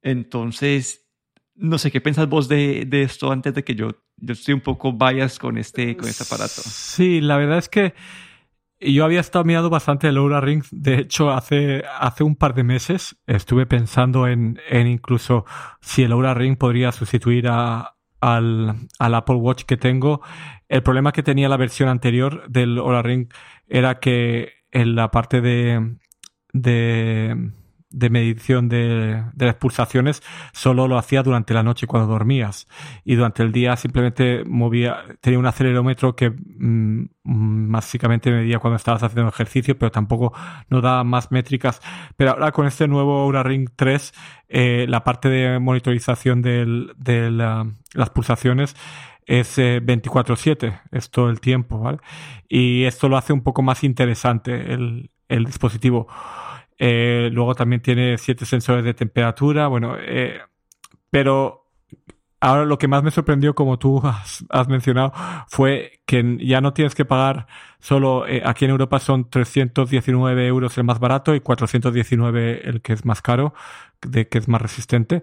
Entonces, 0.00 1.08
no 1.56 1.76
sé 1.76 1.90
qué 1.90 2.00
pensás 2.00 2.28
vos 2.28 2.46
de, 2.46 2.84
de, 2.86 3.02
esto 3.02 3.32
antes 3.32 3.52
de 3.52 3.64
que 3.64 3.74
yo 3.74 3.90
yo 4.16 4.32
estoy 4.32 4.54
un 4.54 4.60
poco 4.60 4.92
bias 4.92 5.40
con 5.40 5.58
este, 5.58 5.96
con 5.96 6.08
este 6.08 6.22
aparato. 6.22 6.62
Sí, 6.64 7.20
la 7.20 7.36
verdad 7.36 7.58
es 7.58 7.68
que 7.68 7.94
yo 8.78 9.04
había 9.04 9.18
estado 9.18 9.44
mirando 9.44 9.70
bastante 9.70 10.06
el 10.06 10.18
Oura 10.18 10.40
Ring. 10.40 10.62
De 10.70 11.00
hecho, 11.00 11.32
hace, 11.32 11.82
hace 11.98 12.22
un 12.22 12.36
par 12.36 12.54
de 12.54 12.62
meses 12.62 13.16
estuve 13.26 13.66
pensando 13.66 14.28
en, 14.28 14.60
en 14.68 14.86
incluso 14.86 15.44
si 15.80 16.04
el 16.04 16.12
Oura 16.12 16.34
Ring 16.34 16.56
podría 16.56 16.92
sustituir 16.92 17.48
a, 17.48 17.97
al, 18.20 18.74
al 18.98 19.14
Apple 19.14 19.36
Watch 19.36 19.64
que 19.64 19.76
tengo. 19.76 20.20
El 20.68 20.82
problema 20.82 21.12
que 21.12 21.22
tenía 21.22 21.48
la 21.48 21.56
versión 21.56 21.88
anterior 21.88 22.48
del 22.48 22.78
Oura 22.78 23.02
Ring 23.02 23.28
era 23.68 24.00
que 24.00 24.52
en 24.70 24.94
la 24.94 25.10
parte 25.10 25.40
de, 25.40 25.96
de 26.52 27.52
de 27.90 28.10
medición 28.10 28.68
de, 28.68 29.24
de, 29.32 29.46
las 29.46 29.54
pulsaciones 29.54 30.22
solo 30.52 30.88
lo 30.88 30.98
hacía 30.98 31.22
durante 31.22 31.54
la 31.54 31.62
noche 31.62 31.86
cuando 31.86 32.12
dormías 32.12 32.66
y 33.04 33.14
durante 33.14 33.42
el 33.42 33.50
día 33.50 33.76
simplemente 33.76 34.44
movía, 34.44 35.04
tenía 35.20 35.38
un 35.38 35.46
acelerómetro 35.46 36.14
que 36.14 36.30
mm, 36.30 37.06
básicamente 37.70 38.30
medía 38.30 38.58
cuando 38.58 38.76
estabas 38.76 39.02
haciendo 39.02 39.28
ejercicio, 39.28 39.78
pero 39.78 39.90
tampoco 39.90 40.32
no 40.68 40.80
daba 40.80 41.04
más 41.04 41.30
métricas. 41.30 41.80
Pero 42.16 42.32
ahora 42.32 42.52
con 42.52 42.66
este 42.66 42.88
nuevo 42.88 43.24
Oura 43.24 43.42
Ring 43.42 43.68
3, 43.74 44.14
eh, 44.48 44.86
la 44.88 45.04
parte 45.04 45.28
de 45.28 45.58
monitorización 45.58 46.42
del, 46.42 46.92
de 46.96 47.30
las 47.30 48.10
pulsaciones 48.10 48.76
es 49.26 49.58
24/7, 49.58 50.66
eh, 50.68 50.80
es 50.92 51.10
todo 51.10 51.28
el 51.28 51.40
tiempo, 51.40 51.78
¿vale? 51.78 51.98
Y 52.48 52.84
esto 52.84 53.08
lo 53.08 53.16
hace 53.18 53.32
un 53.32 53.42
poco 53.42 53.62
más 53.62 53.84
interesante 53.84 54.72
el, 54.72 55.10
el 55.28 55.44
dispositivo. 55.44 56.08
Eh, 56.78 57.28
luego 57.32 57.54
también 57.54 57.82
tiene 57.82 58.18
siete 58.18 58.46
sensores 58.46 58.84
de 58.84 58.94
temperatura. 58.94 59.66
Bueno, 59.68 59.96
eh, 59.98 60.40
pero 61.10 61.66
ahora 62.40 62.64
lo 62.64 62.78
que 62.78 62.88
más 62.88 63.02
me 63.02 63.10
sorprendió, 63.10 63.54
como 63.54 63.78
tú 63.78 64.00
has, 64.50 64.68
mencionado, 64.68 65.12
fue 65.48 66.00
que 66.06 66.38
ya 66.40 66.60
no 66.60 66.72
tienes 66.72 66.94
que 66.94 67.04
pagar 67.04 67.46
solo, 67.80 68.26
eh, 68.26 68.42
aquí 68.44 68.64
en 68.64 68.70
Europa 68.72 69.00
son 69.00 69.28
319 69.28 70.46
euros 70.46 70.78
el 70.78 70.84
más 70.84 71.00
barato 71.00 71.34
y 71.34 71.40
419 71.40 72.68
el 72.68 72.80
que 72.82 72.92
es 72.92 73.04
más 73.04 73.22
caro, 73.22 73.54
de 74.02 74.28
que 74.28 74.38
es 74.38 74.48
más 74.48 74.62
resistente. 74.62 75.22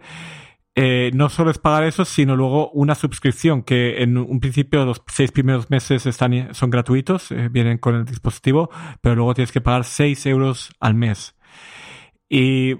no 1.13 1.29
solo 1.29 1.51
es 1.51 1.57
pagar 1.57 1.83
eso, 1.83 2.03
sino 2.05 2.35
luego 2.35 2.69
una 2.71 2.95
suscripción 2.95 3.63
que 3.63 4.03
en 4.03 4.17
un 4.17 4.39
principio 4.41 4.85
los 4.85 5.01
seis 5.07 5.31
primeros 5.31 5.69
meses 5.69 6.05
están, 6.05 6.53
son 6.53 6.69
gratuitos, 6.69 7.29
vienen 7.51 7.77
con 7.77 7.95
el 7.95 8.05
dispositivo, 8.05 8.69
pero 9.01 9.15
luego 9.15 9.33
tienes 9.33 9.53
que 9.53 9.61
pagar 9.61 9.85
6 9.85 10.25
euros 10.25 10.71
al 10.81 10.95
mes. 10.95 11.34
Y 12.29 12.75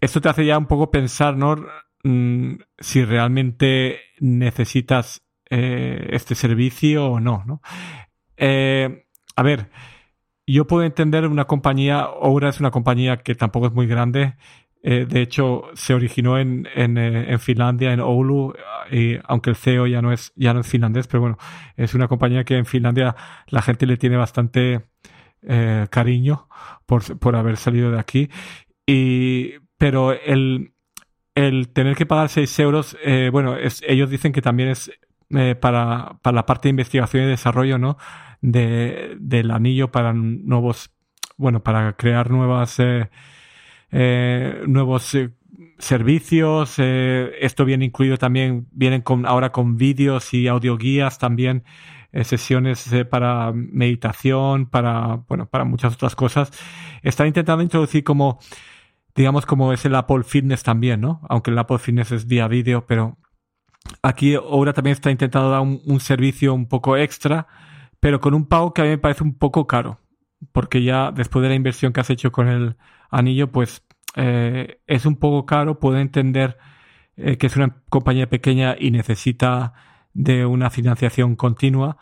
esto 0.00 0.20
te 0.20 0.28
hace 0.28 0.46
ya 0.46 0.58
un 0.58 0.66
poco 0.66 0.90
pensar, 0.90 1.36
¿no? 1.36 1.56
Mm, 2.02 2.54
si 2.78 3.04
realmente 3.04 4.00
necesitas 4.20 5.22
eh, 5.50 6.08
este 6.12 6.34
servicio 6.34 7.06
o 7.06 7.20
no, 7.20 7.44
¿no? 7.46 7.60
Eh, 8.36 9.06
a 9.36 9.42
ver, 9.42 9.70
yo 10.46 10.66
puedo 10.66 10.84
entender 10.84 11.26
una 11.26 11.46
compañía, 11.46 12.08
Oura 12.08 12.48
es 12.48 12.60
una 12.60 12.70
compañía 12.70 13.18
que 13.18 13.34
tampoco 13.34 13.66
es 13.66 13.72
muy 13.72 13.86
grande. 13.86 14.36
Eh, 14.82 15.06
de 15.06 15.20
hecho, 15.20 15.64
se 15.74 15.92
originó 15.94 16.38
en, 16.38 16.66
en, 16.74 16.96
en, 16.96 17.38
Finlandia, 17.38 17.92
en 17.92 18.00
Oulu, 18.00 18.54
y 18.90 19.18
aunque 19.24 19.50
el 19.50 19.56
CEO 19.56 19.86
ya 19.86 20.00
no 20.00 20.12
es 20.12 20.32
ya 20.36 20.54
no 20.54 20.60
es 20.60 20.66
finlandés, 20.68 21.06
pero 21.06 21.20
bueno, 21.20 21.38
es 21.76 21.94
una 21.94 22.08
compañía 22.08 22.44
que 22.44 22.56
en 22.56 22.66
Finlandia 22.66 23.14
la 23.48 23.62
gente 23.62 23.86
le 23.86 23.96
tiene 23.98 24.16
bastante 24.16 24.86
cariño 25.90 26.48
por, 26.86 27.18
por 27.18 27.34
haber 27.34 27.56
salido 27.56 27.90
de 27.90 27.98
aquí 27.98 28.28
y, 28.90 29.54
pero 29.78 30.12
el, 30.12 30.72
tener 31.72 31.96
que 31.96 32.06
pagar 32.06 32.28
6 32.28 32.58
euros, 32.58 32.96
eh, 33.04 33.30
bueno, 33.32 33.56
es, 33.56 33.82
ellos 33.86 34.10
dicen 34.10 34.32
que 34.32 34.42
también 34.42 34.68
es 34.70 34.90
eh, 35.32 35.54
para, 35.54 36.18
para 36.22 36.34
la 36.34 36.46
parte 36.46 36.66
de 36.66 36.70
investigación 36.70 37.22
y 37.22 37.26
desarrollo, 37.28 37.78
¿no? 37.78 37.98
De, 38.40 39.16
del 39.20 39.52
anillo 39.52 39.92
para 39.92 40.12
nuevos, 40.12 40.90
bueno, 41.36 41.62
para 41.62 41.92
crear 41.92 42.30
nuevas, 42.30 42.80
eh, 42.80 43.10
eh 43.92 44.62
nuevos 44.66 45.14
eh, 45.14 45.30
servicios. 45.78 46.78
esto 46.78 47.64
viene 47.64 47.84
incluido 47.84 48.16
también, 48.16 48.66
vienen 48.72 49.02
con, 49.02 49.24
ahora 49.24 49.52
con 49.52 49.76
vídeos 49.76 50.34
y 50.34 50.48
audioguías 50.48 51.18
también. 51.18 51.62
sesiones 52.24 52.90
para 53.08 53.52
meditación, 53.54 54.66
para, 54.66 55.22
bueno, 55.28 55.46
para 55.48 55.64
muchas 55.64 55.94
otras 55.94 56.16
cosas. 56.16 56.50
Están 57.02 57.28
intentando 57.28 57.62
introducir 57.62 58.02
como 58.02 58.40
digamos 59.14 59.46
como 59.46 59.72
es 59.72 59.84
el 59.84 59.94
Apple 59.94 60.22
Fitness 60.24 60.62
también, 60.62 61.00
¿no? 61.00 61.20
Aunque 61.28 61.50
el 61.50 61.58
Apple 61.58 61.78
Fitness 61.78 62.12
es 62.12 62.26
vía 62.26 62.48
vídeo, 62.48 62.86
pero 62.86 63.18
aquí 64.02 64.34
ahora 64.34 64.72
también 64.72 64.92
está 64.92 65.10
intentando 65.10 65.50
dar 65.50 65.60
un, 65.60 66.00
servicio 66.00 66.54
un 66.54 66.68
poco 66.68 66.96
extra, 66.96 67.46
pero 68.00 68.20
con 68.20 68.34
un 68.34 68.46
pago 68.46 68.72
que 68.72 68.82
a 68.82 68.84
mí 68.84 68.90
me 68.90 68.98
parece 68.98 69.24
un 69.24 69.36
poco 69.36 69.66
caro, 69.66 70.00
porque 70.52 70.82
ya 70.82 71.12
después 71.12 71.42
de 71.42 71.48
la 71.48 71.54
inversión 71.54 71.92
que 71.92 72.00
has 72.00 72.10
hecho 72.10 72.32
con 72.32 72.48
el 72.48 72.76
anillo, 73.10 73.50
pues 73.50 73.84
eh, 74.16 74.80
es 74.86 75.06
un 75.06 75.16
poco 75.16 75.46
caro, 75.46 75.80
puedo 75.80 75.98
entender 75.98 76.58
eh, 77.16 77.36
que 77.36 77.46
es 77.46 77.56
una 77.56 77.82
compañía 77.90 78.28
pequeña 78.28 78.76
y 78.78 78.90
necesita 78.90 79.74
de 80.14 80.46
una 80.46 80.70
financiación 80.70 81.36
continua, 81.36 81.98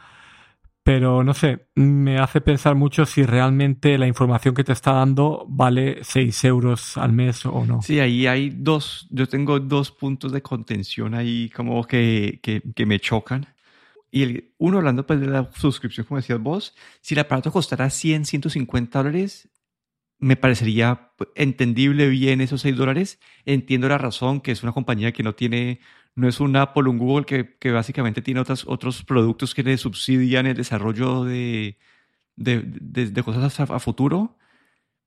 pero 0.88 1.22
no 1.22 1.34
sé, 1.34 1.66
me 1.74 2.18
hace 2.18 2.40
pensar 2.40 2.74
mucho 2.74 3.04
si 3.04 3.22
realmente 3.22 3.98
la 3.98 4.06
información 4.06 4.54
que 4.54 4.64
te 4.64 4.72
está 4.72 4.94
dando 4.94 5.44
vale 5.46 5.98
6 6.02 6.44
euros 6.44 6.96
al 6.96 7.12
mes 7.12 7.44
o 7.44 7.66
no. 7.66 7.82
Sí, 7.82 8.00
ahí 8.00 8.26
hay 8.26 8.48
dos, 8.48 9.06
yo 9.10 9.28
tengo 9.28 9.60
dos 9.60 9.90
puntos 9.90 10.32
de 10.32 10.40
contención 10.40 11.12
ahí 11.12 11.50
como 11.50 11.84
que, 11.84 12.40
que, 12.42 12.62
que 12.74 12.86
me 12.86 13.00
chocan. 13.00 13.48
Y 14.10 14.22
el, 14.22 14.54
uno, 14.56 14.78
hablando 14.78 15.06
pues 15.06 15.20
de 15.20 15.26
la 15.26 15.50
suscripción, 15.52 16.06
como 16.06 16.20
decías 16.20 16.40
vos, 16.40 16.74
si 17.02 17.12
el 17.12 17.20
aparato 17.20 17.52
costara 17.52 17.90
100, 17.90 18.24
150 18.24 18.98
dólares, 18.98 19.50
me 20.18 20.36
parecería 20.36 21.12
entendible 21.34 22.08
bien 22.08 22.40
esos 22.40 22.62
6 22.62 22.74
dólares. 22.74 23.20
Entiendo 23.44 23.90
la 23.90 23.98
razón, 23.98 24.40
que 24.40 24.52
es 24.52 24.62
una 24.62 24.72
compañía 24.72 25.12
que 25.12 25.22
no 25.22 25.34
tiene 25.34 25.80
no 26.18 26.28
es 26.28 26.40
un 26.40 26.56
Apple, 26.56 26.88
un 26.88 26.98
Google 26.98 27.24
que, 27.24 27.56
que 27.58 27.70
básicamente 27.70 28.22
tiene 28.22 28.40
otros, 28.40 28.64
otros 28.66 29.04
productos 29.04 29.54
que 29.54 29.62
le 29.62 29.78
subsidian 29.78 30.46
el 30.46 30.56
desarrollo 30.56 31.22
de, 31.22 31.78
de, 32.34 32.60
de, 32.60 33.22
cosas 33.22 33.60
a, 33.60 33.78
futuro, 33.78 34.36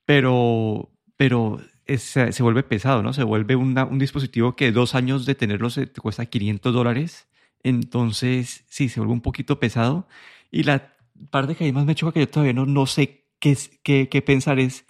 pero, 0.05 0.89
pero 1.17 1.59
se 1.97 2.43
vuelve 2.43 2.63
pesado, 2.63 3.03
¿no? 3.03 3.11
Se 3.11 3.23
vuelve 3.23 3.57
un 3.57 3.99
dispositivo 3.99 4.55
que 4.55 4.71
dos 4.71 4.95
años 4.95 5.25
de 5.25 5.35
tenerlo 5.35 5.69
se, 5.69 5.85
te 5.85 5.99
cuesta 5.99 6.25
500 6.25 6.73
dólares. 6.73 7.27
Entonces, 7.61 8.63
sí, 8.69 8.87
se 8.87 9.01
vuelve 9.01 9.13
un 9.13 9.21
poquito 9.21 9.59
pesado. 9.59 10.07
Y 10.49 10.63
la 10.63 10.95
parte 11.29 11.55
que 11.55 11.73
más 11.73 11.85
me 11.85 11.93
choca 11.93 12.13
que 12.13 12.21
yo 12.21 12.29
todavía 12.29 12.53
no, 12.53 12.65
no 12.65 12.85
sé 12.85 13.25
qué, 13.39 13.57
qué, 13.83 14.07
qué 14.07 14.21
pensar 14.21 14.59
es, 14.59 14.85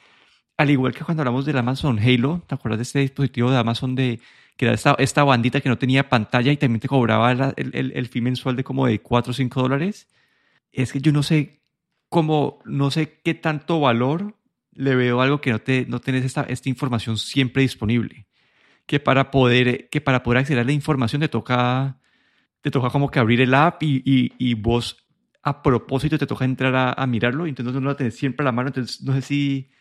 al 0.55 0.69
igual 0.69 0.93
que 0.93 1.03
cuando 1.03 1.21
hablamos 1.21 1.45
del 1.45 1.57
Amazon 1.57 1.97
Halo, 1.97 2.43
¿te 2.47 2.53
acuerdas 2.53 2.77
de 2.77 2.83
este 2.83 2.99
dispositivo 2.99 3.49
de 3.49 3.57
Amazon 3.57 3.95
de 3.95 4.19
que 4.61 4.65
era 4.65 4.75
esta, 4.75 4.95
esta 4.99 5.23
bandita 5.23 5.59
que 5.59 5.69
no 5.69 5.79
tenía 5.79 6.07
pantalla 6.07 6.51
y 6.51 6.57
también 6.57 6.79
te 6.79 6.87
cobraba 6.87 7.31
el, 7.31 7.71
el, 7.73 7.93
el 7.95 8.07
fee 8.07 8.21
mensual 8.21 8.55
de 8.55 8.63
como 8.63 8.85
de 8.85 9.01
4 9.01 9.31
o 9.31 9.33
5 9.33 9.59
dólares. 9.59 10.07
Es 10.71 10.93
que 10.93 11.01
yo 11.01 11.11
no 11.11 11.23
sé 11.23 11.63
cómo, 12.09 12.59
no 12.63 12.91
sé 12.91 13.19
qué 13.23 13.33
tanto 13.33 13.79
valor 13.79 14.35
le 14.71 14.93
veo 14.93 15.19
algo 15.19 15.41
que 15.41 15.49
no, 15.49 15.57
te, 15.57 15.87
no 15.87 15.99
tenés 15.99 16.25
esta, 16.25 16.43
esta 16.43 16.69
información 16.69 17.17
siempre 17.17 17.63
disponible. 17.63 18.27
Que 18.85 18.99
para 18.99 19.31
poder, 19.31 19.89
que 19.89 19.99
para 19.99 20.21
poder 20.21 20.41
acceder 20.41 20.59
a 20.59 20.63
la 20.63 20.73
información 20.73 21.21
te 21.21 21.27
toca, 21.27 21.97
te 22.61 22.69
toca 22.69 22.91
como 22.91 23.09
que 23.09 23.17
abrir 23.17 23.41
el 23.41 23.55
app 23.55 23.81
y, 23.81 24.03
y, 24.05 24.31
y 24.37 24.53
vos 24.53 25.07
a 25.41 25.63
propósito 25.63 26.19
te 26.19 26.27
toca 26.27 26.45
entrar 26.45 26.75
a, 26.75 26.93
a 26.93 27.07
mirarlo 27.07 27.47
entonces 27.47 27.73
no 27.73 27.79
lo 27.79 27.95
tenés 27.95 28.15
siempre 28.15 28.43
a 28.43 28.45
la 28.45 28.51
mano. 28.51 28.67
Entonces 28.67 29.01
no 29.01 29.15
sé 29.15 29.23
si, 29.23 29.71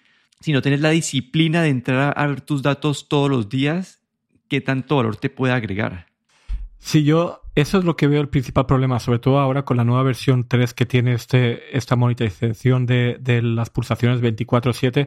si 0.41 0.55
no 0.55 0.63
tienes 0.63 0.81
la 0.81 0.89
disciplina 0.89 1.61
de 1.61 1.69
entrar 1.69 2.15
a 2.17 2.27
ver 2.27 2.41
tus 2.41 2.63
datos 2.63 3.11
todos 3.11 3.29
los 3.29 3.51
días, 3.51 4.00
qué 4.51 4.61
tanto 4.61 4.97
valor 4.97 5.17
te 5.17 5.31
puede 5.31 5.55
agregar. 5.55 6.07
Sí, 6.79 7.05
yo, 7.05 7.43
eso 7.55 7.79
es 7.79 7.85
lo 7.85 7.97
que 7.97 8.07
veo 8.07 8.21
el 8.21 8.29
principal 8.29 8.67
problema, 8.67 8.99
sobre 8.99 9.19
todo 9.19 9.39
ahora 9.39 9.65
con 9.65 9.77
la 9.77 9.85
nueva 9.85 10.03
versión 10.03 10.49
3 10.49 10.75
que 10.75 10.87
tiene 10.87 11.13
este, 11.13 11.77
esta 11.77 11.95
monitorización 11.95 12.87
de, 12.87 13.41
las 13.43 13.71
pulsaciones 13.71 14.21
24/7. 14.21 15.07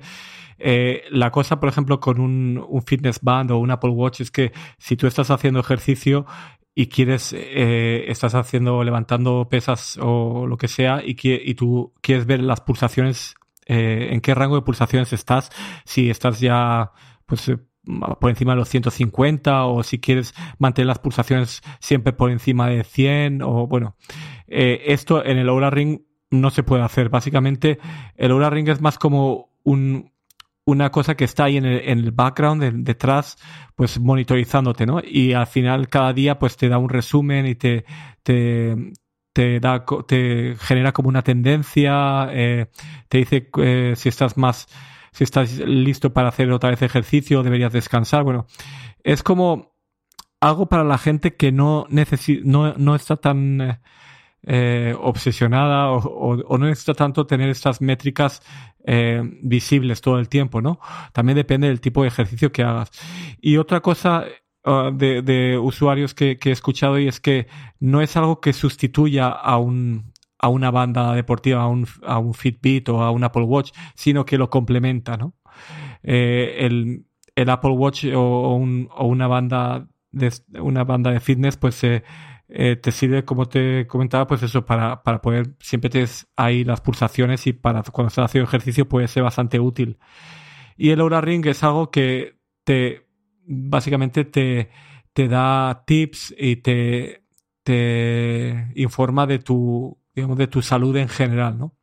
Eh, 0.60 1.04
la 1.10 1.32
cosa, 1.32 1.60
por 1.60 1.70
ejemplo, 1.70 2.00
con 2.00 2.20
un, 2.20 2.64
un, 2.68 2.84
fitness 2.84 3.20
band 3.22 3.52
o 3.52 3.58
un 3.58 3.72
Apple 3.72 3.90
Watch 3.90 4.22
es 4.22 4.32
que 4.32 4.54
si 4.78 4.96
tú 4.96 5.08
estás 5.08 5.32
haciendo 5.32 5.60
ejercicio 5.60 6.26
y 6.76 6.88
quieres, 6.88 7.34
eh, 7.34 8.06
estás 8.08 8.36
haciendo, 8.36 8.84
levantando 8.84 9.48
pesas 9.50 9.98
o 10.02 10.46
lo 10.48 10.58
que 10.58 10.68
sea 10.68 11.02
y, 11.04 11.18
y 11.22 11.56
tú 11.56 11.94
quieres 12.02 12.28
ver 12.28 12.42
las 12.42 12.62
pulsaciones, 12.62 13.36
eh, 13.66 14.10
en 14.12 14.22
qué 14.22 14.36
rango 14.36 14.56
de 14.56 14.62
pulsaciones 14.62 15.12
estás, 15.12 15.50
si 15.86 16.10
estás 16.10 16.40
ya, 16.40 16.92
pues, 17.26 17.52
por 18.20 18.30
encima 18.30 18.54
de 18.54 18.60
los 18.60 18.70
150 18.70 19.66
o 19.66 19.84
si 19.84 20.00
quieres 20.00 20.34
mantener 20.58 20.88
las 20.88 21.00
pulsaciones 21.00 21.62
siempre 21.80 22.14
por 22.14 22.32
encima 22.32 22.68
de 22.68 22.84
100 22.84 23.42
o 23.42 23.68
bueno, 23.68 23.96
eh, 24.48 24.84
esto 24.88 25.24
en 25.26 25.38
el 25.38 25.50
Oura 25.50 25.70
Ring 25.70 26.02
no 26.32 26.50
se 26.50 26.64
puede 26.64 26.84
hacer. 26.84 27.10
Básicamente 27.10 27.80
el 28.16 28.32
Oura 28.32 28.50
Ring 28.50 28.70
es 28.70 28.82
más 28.82 28.98
como 28.98 29.50
un, 29.64 30.12
una 30.66 30.92
cosa 30.92 31.16
que 31.16 31.26
está 31.26 31.46
ahí 31.46 31.58
en 31.58 31.66
el, 31.66 31.82
en 31.90 32.00
el 32.00 32.12
background, 32.12 32.84
detrás, 32.84 33.38
pues 33.76 34.00
monitorizándote, 34.00 34.86
¿no? 34.86 35.02
Y 35.04 35.34
al 35.34 35.48
final 35.48 35.90
cada 35.90 36.14
día 36.14 36.40
pues 36.40 36.58
te 36.58 36.70
da 36.70 36.78
un 36.78 36.90
resumen 36.90 37.46
y 37.46 37.56
te, 37.56 37.86
te, 38.24 38.94
te 39.34 39.60
da, 39.60 39.84
te 40.08 40.56
genera 40.60 40.92
como 40.92 41.10
una 41.10 41.22
tendencia, 41.22 42.30
eh, 42.32 42.68
te 43.10 43.18
dice 43.20 43.50
eh, 43.58 43.94
si 43.96 44.10
estás 44.10 44.38
más, 44.38 44.68
si 45.14 45.24
estás 45.24 45.60
listo 45.60 46.12
para 46.12 46.30
hacer 46.30 46.52
otra 46.52 46.72
vez 46.72 46.82
ejercicio, 46.82 47.44
deberías 47.44 47.72
descansar. 47.72 48.24
Bueno, 48.24 48.48
es 49.04 49.24
como 49.24 49.74
algo 50.42 50.68
para 50.68 50.84
la 50.84 50.98
gente 50.98 51.36
que 51.36 51.52
no 51.52 51.88
no, 51.90 52.74
no 52.74 52.96
está 52.96 53.16
tan 53.16 53.80
eh, 54.46 54.96
obsesionada 55.00 55.92
o, 55.92 56.58
no 56.58 56.66
necesita 56.66 56.96
tanto 56.96 57.26
tener 57.28 57.50
estas 57.50 57.80
métricas 57.80 58.42
eh, 58.86 59.22
visibles 59.42 60.02
todo 60.02 60.20
el 60.20 60.28
tiempo, 60.28 60.62
¿no? 60.62 60.80
También 61.14 61.38
depende 61.38 61.68
del 61.68 61.80
tipo 61.80 62.02
de 62.02 62.10
ejercicio 62.10 62.52
que 62.52 62.64
hagas. 62.64 62.92
Y 63.40 63.58
otra 63.58 63.80
cosa 63.80 64.26
de, 64.94 65.22
de, 65.22 65.58
usuarios 65.58 66.14
que, 66.14 66.38
que, 66.38 66.50
he 66.50 66.54
escuchado 66.54 66.98
y 66.98 67.10
es 67.10 67.20
que 67.20 67.48
no 67.82 68.02
es 68.02 68.16
algo 68.16 68.40
que 68.40 68.54
sustituya 68.54 69.28
a 69.28 69.58
un 69.58 70.13
a 70.44 70.50
una 70.50 70.72
banda 70.72 71.14
deportiva, 71.14 71.62
a 71.62 71.68
un, 71.68 71.88
a 72.06 72.20
un 72.20 72.34
Fitbit 72.34 72.90
o 72.90 73.02
a 73.02 73.12
un 73.12 73.24
Apple 73.24 73.44
Watch, 73.44 73.72
sino 73.96 74.26
que 74.26 74.38
lo 74.38 74.50
complementa, 74.50 75.16
¿no? 75.16 75.36
Eh, 76.04 76.58
el, 76.60 77.06
el, 77.34 77.50
Apple 77.50 77.72
Watch 77.72 78.04
o, 78.14 78.20
o, 78.20 78.56
un, 78.56 78.90
o, 78.94 79.08
una 79.08 79.28
banda 79.28 79.88
de 80.12 80.34
una 80.60 80.84
banda 80.84 81.12
de 81.12 81.22
fitness, 81.22 81.56
pues 81.56 81.82
eh, 81.86 82.04
eh, 82.50 82.76
te 82.76 82.92
sirve, 82.92 83.24
como 83.24 83.48
te 83.48 83.88
comentaba, 83.88 84.28
pues 84.28 84.44
eso, 84.44 84.66
para, 84.66 85.02
para 85.02 85.22
poder, 85.22 85.56
siempre 85.62 85.90
tienes 85.90 86.28
ahí 86.36 86.66
las 86.66 86.82
pulsaciones 86.82 87.48
y 87.48 87.54
para 87.54 87.82
cuando 87.84 88.10
estás 88.10 88.26
haciendo 88.26 88.50
ejercicio 88.50 88.90
puede 88.90 89.08
ser 89.08 89.24
bastante 89.24 89.62
útil. 89.62 89.98
Y 90.76 90.90
el 90.90 91.00
Aura 91.00 91.22
Ring 91.22 91.46
es 91.46 91.64
algo 91.64 91.90
que 91.90 92.38
te, 92.66 93.08
básicamente 93.46 94.26
te, 94.26 94.72
te 95.14 95.30
da 95.30 95.86
tips 95.88 96.36
y 96.38 96.58
te, 96.58 97.23
te 97.64 98.72
informa 98.76 99.26
de 99.26 99.40
tu, 99.40 99.98
digamos, 100.16 100.38
de 100.38 100.48
tu 100.48 100.62
salud 100.62 100.96
en 100.98 101.10
general, 101.10 101.58
¿no? 101.58 101.74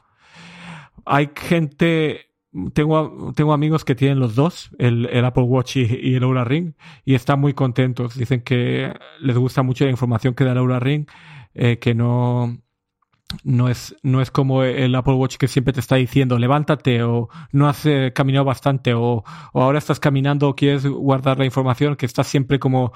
Hay 1.04 1.30
gente 1.34 2.30
tengo, 2.74 3.32
tengo 3.34 3.52
amigos 3.52 3.84
que 3.84 3.94
tienen 3.94 4.18
los 4.18 4.34
dos, 4.34 4.70
el, 4.78 5.24
Apple 5.24 5.44
Watch 5.44 5.76
y, 5.76 6.14
el 6.14 6.22
Aura 6.22 6.44
Ring, 6.44 6.74
y 7.04 7.14
están 7.14 7.40
muy 7.40 7.54
contentos. 7.54 8.16
Dicen 8.16 8.42
que 8.42 8.92
les 9.20 9.36
gusta 9.36 9.62
mucho 9.62 9.84
la 9.84 9.90
información 9.90 10.34
que 10.34 10.44
da 10.44 10.52
el 10.52 10.58
Aura 10.58 10.80
Ring, 10.80 11.06
eh, 11.54 11.78
que 11.78 11.94
no, 11.94 12.58
no 13.44 13.68
es, 13.68 13.94
no 14.02 14.20
es 14.20 14.30
como 14.30 14.64
el 14.64 14.94
Apple 14.94 15.14
Watch 15.14 15.36
que 15.36 15.48
siempre 15.48 15.72
te 15.72 15.80
está 15.80 15.96
diciendo 15.96 16.38
levántate 16.38 17.02
o 17.02 17.28
no 17.52 17.68
has 17.68 17.86
eh, 17.86 18.12
caminado 18.14 18.44
bastante 18.44 18.94
o, 18.94 19.24
o, 19.52 19.62
ahora 19.62 19.78
estás 19.78 20.00
caminando 20.00 20.48
o 20.48 20.56
quieres 20.56 20.86
guardar 20.86 21.38
la 21.38 21.44
información, 21.44 21.96
que 21.96 22.06
estás 22.06 22.26
siempre 22.26 22.58
como 22.58 22.92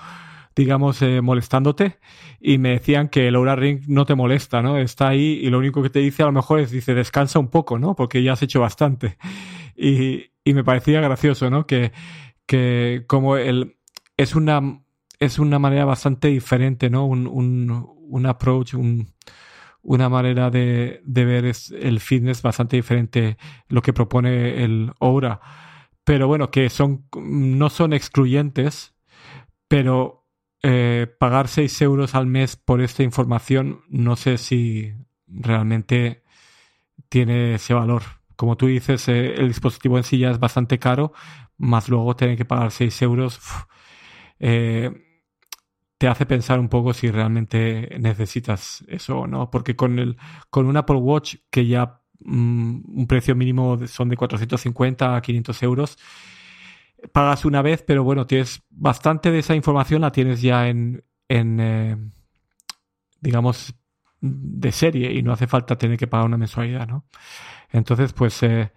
digamos, 0.56 1.02
eh, 1.02 1.20
molestándote. 1.20 1.98
Y 2.40 2.58
me 2.58 2.70
decían 2.70 3.08
que 3.08 3.28
el 3.28 3.36
Aura 3.36 3.56
Ring 3.56 3.82
no 3.88 4.04
te 4.06 4.14
molesta, 4.14 4.62
¿no? 4.62 4.78
Está 4.78 5.08
ahí 5.08 5.40
y 5.42 5.50
lo 5.50 5.58
único 5.58 5.82
que 5.82 5.90
te 5.90 5.98
dice 6.00 6.22
a 6.22 6.26
lo 6.26 6.32
mejor 6.32 6.60
es, 6.60 6.70
dice, 6.70 6.94
descansa 6.94 7.38
un 7.38 7.48
poco, 7.48 7.78
¿no? 7.78 7.94
Porque 7.94 8.22
ya 8.22 8.32
has 8.34 8.42
hecho 8.42 8.60
bastante. 8.60 9.16
Y, 9.76 10.30
y 10.44 10.54
me 10.54 10.64
parecía 10.64 11.00
gracioso, 11.00 11.50
¿no? 11.50 11.66
Que, 11.66 11.92
que 12.46 13.04
como 13.06 13.36
el, 13.36 13.76
es 14.16 14.34
una, 14.34 14.82
es 15.18 15.38
una 15.38 15.58
manera 15.58 15.84
bastante 15.84 16.28
diferente, 16.28 16.90
¿no? 16.90 17.06
Un, 17.06 17.26
un, 17.26 17.86
un 18.08 18.26
approach, 18.26 18.74
un, 18.74 19.08
una 19.82 20.08
manera 20.08 20.50
de, 20.50 21.00
de 21.04 21.24
ver 21.24 21.52
el 21.80 22.00
fitness 22.00 22.42
bastante 22.42 22.76
diferente 22.76 23.36
lo 23.68 23.82
que 23.82 23.92
propone 23.92 24.64
el 24.64 24.92
Aura. 25.00 25.40
Pero 26.04 26.26
bueno, 26.28 26.50
que 26.50 26.68
son, 26.68 27.06
no 27.16 27.70
son 27.70 27.92
excluyentes, 27.94 28.94
pero 29.68 30.23
eh, 30.66 31.06
pagar 31.18 31.48
6 31.48 31.82
euros 31.82 32.14
al 32.14 32.26
mes 32.26 32.56
por 32.56 32.80
esta 32.80 33.02
información, 33.02 33.82
no 33.90 34.16
sé 34.16 34.38
si 34.38 34.94
realmente 35.28 36.24
tiene 37.10 37.56
ese 37.56 37.74
valor. 37.74 38.02
Como 38.34 38.56
tú 38.56 38.66
dices, 38.68 39.06
eh, 39.08 39.34
el 39.34 39.48
dispositivo 39.48 39.98
en 39.98 40.04
sí 40.04 40.16
ya 40.16 40.30
es 40.30 40.38
bastante 40.38 40.78
caro, 40.78 41.12
más 41.58 41.90
luego 41.90 42.16
tener 42.16 42.38
que 42.38 42.46
pagar 42.46 42.70
6 42.70 43.02
euros 43.02 43.40
eh, 44.40 44.90
te 45.98 46.08
hace 46.08 46.24
pensar 46.24 46.58
un 46.58 46.70
poco 46.70 46.94
si 46.94 47.10
realmente 47.10 47.96
necesitas 48.00 48.84
eso 48.88 49.18
o 49.20 49.26
no. 49.26 49.50
Porque 49.50 49.76
con, 49.76 49.98
el, 49.98 50.16
con 50.48 50.64
un 50.64 50.78
Apple 50.78 50.96
Watch 50.96 51.36
que 51.50 51.66
ya 51.66 52.00
mm, 52.20 53.00
un 53.00 53.06
precio 53.06 53.34
mínimo 53.36 53.86
son 53.86 54.08
de 54.08 54.16
450 54.16 55.14
a 55.14 55.20
500 55.20 55.62
euros, 55.62 55.98
pagas 57.12 57.44
una 57.44 57.62
vez, 57.62 57.82
pero 57.82 58.04
bueno, 58.04 58.26
tienes 58.26 58.62
bastante 58.70 59.30
de 59.30 59.40
esa 59.40 59.54
información 59.54 60.02
la 60.02 60.12
tienes 60.12 60.42
ya 60.42 60.68
en, 60.68 61.04
en 61.28 61.60
eh, 61.60 61.96
digamos, 63.20 63.74
de 64.20 64.72
serie 64.72 65.12
y 65.12 65.22
no 65.22 65.32
hace 65.32 65.46
falta 65.46 65.76
tener 65.76 65.98
que 65.98 66.06
pagar 66.06 66.26
una 66.26 66.36
mensualidad, 66.36 66.86
¿no? 66.86 67.06
Entonces, 67.70 68.12
pues, 68.12 68.42
eh, 68.42 68.72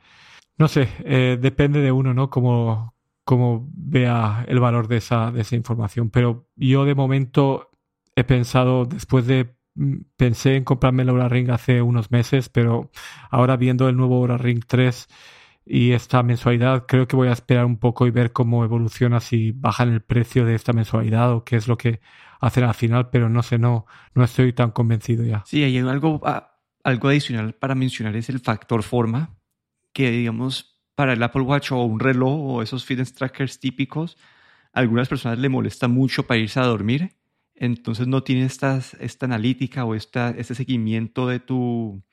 no 0.57 0.67
sé, 0.67 0.89
eh, 1.05 1.37
depende 1.39 1.81
de 1.81 1.91
uno, 1.91 2.13
¿no? 2.13 2.29
Como, 2.29 2.95
como 3.23 3.69
vea 3.73 4.45
el 4.47 4.59
valor 4.59 4.87
de 4.87 4.97
esa, 4.97 5.31
de 5.31 5.41
esa 5.41 5.55
información. 5.55 6.09
Pero 6.09 6.47
yo 6.55 6.85
de 6.85 6.95
momento 6.95 7.69
he 8.15 8.23
pensado, 8.23 8.85
después 8.85 9.27
de 9.27 9.55
mm, 9.75 9.97
pensé 10.17 10.55
en 10.55 10.63
comprarme 10.63 11.03
el 11.03 11.09
Aura 11.09 11.29
Ring 11.29 11.51
hace 11.51 11.81
unos 11.81 12.11
meses, 12.11 12.49
pero 12.49 12.89
ahora 13.29 13.57
viendo 13.57 13.87
el 13.89 13.95
nuevo 13.97 14.15
Aura 14.15 14.37
Ring 14.37 14.63
3 14.65 15.07
y 15.69 15.91
esta 15.91 16.23
mensualidad 16.23 16.85
creo 16.87 17.07
que 17.07 17.15
voy 17.15 17.27
a 17.27 17.33
esperar 17.33 17.65
un 17.65 17.77
poco 17.77 18.07
y 18.07 18.11
ver 18.11 18.31
cómo 18.31 18.63
evoluciona 18.63 19.19
si 19.19 19.51
bajan 19.51 19.91
el 19.91 20.01
precio 20.01 20.45
de 20.45 20.55
esta 20.55 20.73
mensualidad 20.73 21.31
o 21.33 21.43
qué 21.43 21.55
es 21.55 21.67
lo 21.67 21.77
que 21.77 21.99
hacen 22.39 22.63
al 22.63 22.73
final, 22.73 23.09
pero 23.09 23.29
no 23.29 23.43
sé, 23.43 23.57
no, 23.57 23.85
no 24.13 24.23
estoy 24.23 24.53
tan 24.53 24.71
convencido 24.71 25.23
ya. 25.23 25.43
Sí, 25.45 25.63
hay 25.63 25.77
algo, 25.77 26.21
ah, 26.25 26.59
algo 26.83 27.09
adicional 27.09 27.53
para 27.53 27.75
mencionar 27.75 28.15
es 28.15 28.29
el 28.29 28.39
factor 28.39 28.83
forma, 28.83 29.37
que 29.93 30.11
digamos 30.11 30.79
para 30.95 31.13
el 31.13 31.21
Apple 31.21 31.41
Watch 31.41 31.71
o 31.71 31.83
un 31.83 31.99
reloj 31.99 32.39
o 32.39 32.61
esos 32.61 32.85
fitness 32.85 33.13
trackers 33.13 33.59
típicos, 33.59 34.17
a 34.73 34.79
algunas 34.79 35.07
personas 35.07 35.39
le 35.39 35.49
molesta 35.49 35.87
mucho 35.87 36.27
para 36.27 36.39
irse 36.39 36.59
a 36.59 36.65
dormir, 36.65 37.15
entonces 37.55 38.07
no 38.07 38.23
tiene 38.23 38.45
esta, 38.45 38.79
esta 38.99 39.25
analítica 39.25 39.85
o 39.85 39.95
esta, 39.95 40.29
este 40.31 40.55
seguimiento 40.55 41.27
de 41.27 41.39
tu, 41.39 42.03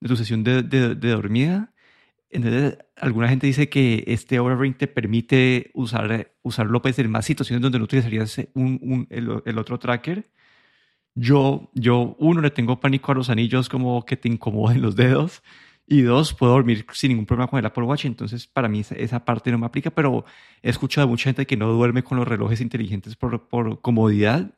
de 0.00 0.08
tu 0.08 0.16
sesión 0.16 0.42
de, 0.42 0.62
de, 0.62 0.94
de 0.94 1.10
dormida 1.10 1.72
entonces, 2.30 2.78
alguna 2.96 3.28
gente 3.28 3.46
dice 3.48 3.68
que 3.68 4.04
este 4.06 4.36
Aura 4.36 4.56
Ring 4.56 4.76
te 4.76 4.86
permite 4.86 5.70
usar, 5.74 6.32
usarlo 6.42 6.80
pues, 6.80 6.98
en 7.00 7.10
más 7.10 7.24
situaciones 7.24 7.60
donde 7.60 7.78
no 7.78 7.84
utilizarías 7.84 8.38
un, 8.54 8.78
un, 8.82 9.06
el, 9.10 9.58
otro 9.58 9.78
tracker. 9.78 10.30
Yo, 11.14 11.70
yo, 11.74 12.16
uno, 12.20 12.40
le 12.40 12.50
tengo 12.50 12.78
pánico 12.80 13.12
a 13.12 13.14
los 13.16 13.30
anillos 13.30 13.68
como 13.68 14.04
que 14.06 14.16
te 14.16 14.28
incomoden 14.28 14.80
los 14.80 14.94
dedos. 14.96 15.42
Y 15.86 16.02
dos, 16.02 16.32
puedo 16.34 16.52
dormir 16.52 16.86
sin 16.92 17.10
ningún 17.10 17.26
problema 17.26 17.48
con 17.48 17.58
el 17.58 17.66
Apple 17.66 17.82
Watch. 17.84 18.04
Entonces, 18.04 18.46
para 18.46 18.68
mí 18.68 18.82
esa, 18.90 19.24
parte 19.24 19.50
no 19.50 19.58
me 19.58 19.66
aplica. 19.66 19.90
Pero 19.90 20.24
he 20.62 20.70
escuchado 20.70 21.06
a 21.08 21.10
mucha 21.10 21.24
gente 21.24 21.46
que 21.46 21.56
no 21.56 21.68
duerme 21.72 22.04
con 22.04 22.16
los 22.18 22.28
relojes 22.28 22.60
inteligentes 22.60 23.16
por, 23.16 23.48
por 23.48 23.80
comodidad. 23.80 24.54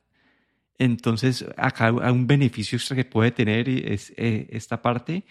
Entonces, 0.77 1.45
acá 1.57 1.87
hay 1.87 2.11
un 2.11 2.27
beneficio 2.27 2.77
extra 2.77 2.95
que 2.95 3.05
puede 3.05 3.31
tener 3.31 3.67
es, 3.69 4.13
eh, 4.17 4.47
esta 4.51 4.81
parte. 4.81 5.25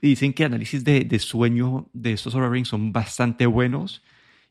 Y 0.00 0.08
dicen 0.08 0.32
que 0.32 0.44
análisis 0.44 0.84
de, 0.84 1.00
de 1.04 1.18
sueño 1.18 1.88
de 1.92 2.12
estos 2.12 2.34
Aura 2.34 2.48
Rings 2.48 2.68
son 2.68 2.92
bastante 2.92 3.46
buenos 3.46 4.02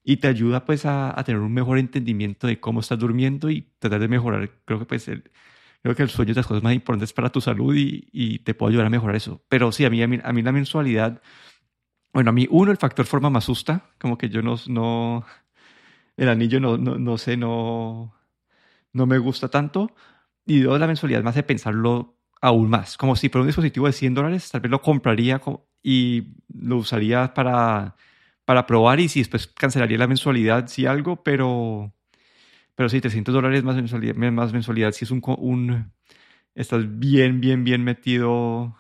y 0.04 0.18
te 0.18 0.28
ayuda 0.28 0.66
pues 0.66 0.86
a, 0.86 1.18
a, 1.18 1.24
tener 1.24 1.42
un 1.42 1.54
mejor 1.54 1.78
entendimiento 1.78 2.48
de 2.48 2.60
cómo 2.60 2.82
estás 2.82 3.00
durmiendo 3.00 3.50
y 3.50 3.70
tratar 3.80 4.00
de 4.00 4.08
mejorar. 4.08 4.50
Creo 4.66 4.80
que 4.80 4.86
pues 4.86 5.08
el, 5.08 5.30
creo 5.82 5.96
que 5.96 6.04
el 6.04 6.10
sueño 6.10 6.32
es 6.32 6.36
de 6.36 6.40
las 6.40 6.48
cosas 6.48 6.64
más 6.64 6.74
importantes 6.74 7.14
para 7.14 7.32
tu 7.32 7.42
salud 7.42 7.76
y, 7.76 8.08
y 8.12 8.40
te 8.40 8.54
puede 8.54 8.72
ayudar 8.72 8.88
a 8.88 8.90
mejorar 8.90 9.16
eso. 9.16 9.42
Pero 9.50 9.72
sí, 9.72 9.86
a 9.86 9.90
mí, 9.90 10.02
a 10.04 10.08
mí, 10.08 10.20
a 10.24 10.34
mí 10.34 10.42
la 10.42 10.52
mensualidad, 10.52 11.22
bueno, 12.14 12.30
a 12.32 12.34
mí 12.34 12.48
uno, 12.50 12.72
el 12.72 12.78
factor 12.78 13.06
forma 13.06 13.30
me 13.30 13.38
asusta, 13.38 13.92
como 14.00 14.18
que 14.18 14.30
yo 14.30 14.42
no, 14.42 14.56
no 14.68 15.26
el 16.18 16.30
anillo 16.30 16.60
no, 16.60 16.78
no, 16.78 16.98
no 16.98 17.18
sé, 17.18 17.38
no, 17.38 18.16
no 18.94 19.06
me 19.06 19.18
gusta 19.20 19.50
tanto. 19.50 19.92
Y 20.46 20.62
dos, 20.62 20.80
la 20.80 20.88
mensualidad 20.88 21.24
me 21.24 21.30
hace 21.30 21.44
pensarlo 21.44 22.17
aún 22.42 22.70
más. 22.70 22.98
Como 22.98 23.16
si 23.16 23.30
por 23.30 23.42
un 23.42 23.48
dispositivo 23.48 23.88
de 23.88 23.94
100 23.94 24.14
dólares, 24.14 24.50
tal 24.52 24.62
vez 24.62 24.72
lo 24.72 24.82
compraría 24.82 25.42
y 25.84 26.36
lo 26.54 26.78
usaría 26.78 27.34
para, 27.34 27.96
para 28.46 28.66
probar 28.66 29.00
y 29.00 29.10
si 29.10 29.20
después 29.20 29.48
cancelaría 29.48 29.98
la 29.98 30.08
mensualidad, 30.08 30.68
si 30.68 30.86
algo, 30.86 31.24
pero, 31.24 31.94
pero 32.76 32.90
sí, 32.90 33.02
300 33.02 33.34
dólares 33.34 33.64
más 33.64 33.76
mensualidad, 33.76 34.16
más 34.16 34.54
mensualidad, 34.54 34.92
si 34.92 35.06
es 35.06 35.12
un, 35.12 35.22
un, 35.38 35.92
estás 36.56 37.00
bien, 37.00 37.42
bien, 37.42 37.64
bien 37.64 37.84
metido 37.84 38.76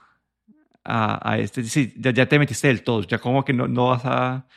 a, 0.83 1.31
a 1.31 1.37
este, 1.39 1.63
sí, 1.63 1.93
ya, 1.97 2.11
ya, 2.11 2.27
te 2.27 2.39
metiste 2.39 2.67
del 2.67 2.83
todo, 2.83 3.03
ya 3.03 3.19
como 3.19 3.43
que 3.43 3.53
no, 3.53 3.67
no 3.67 3.89
vas 3.89 4.05
a, 4.05 4.47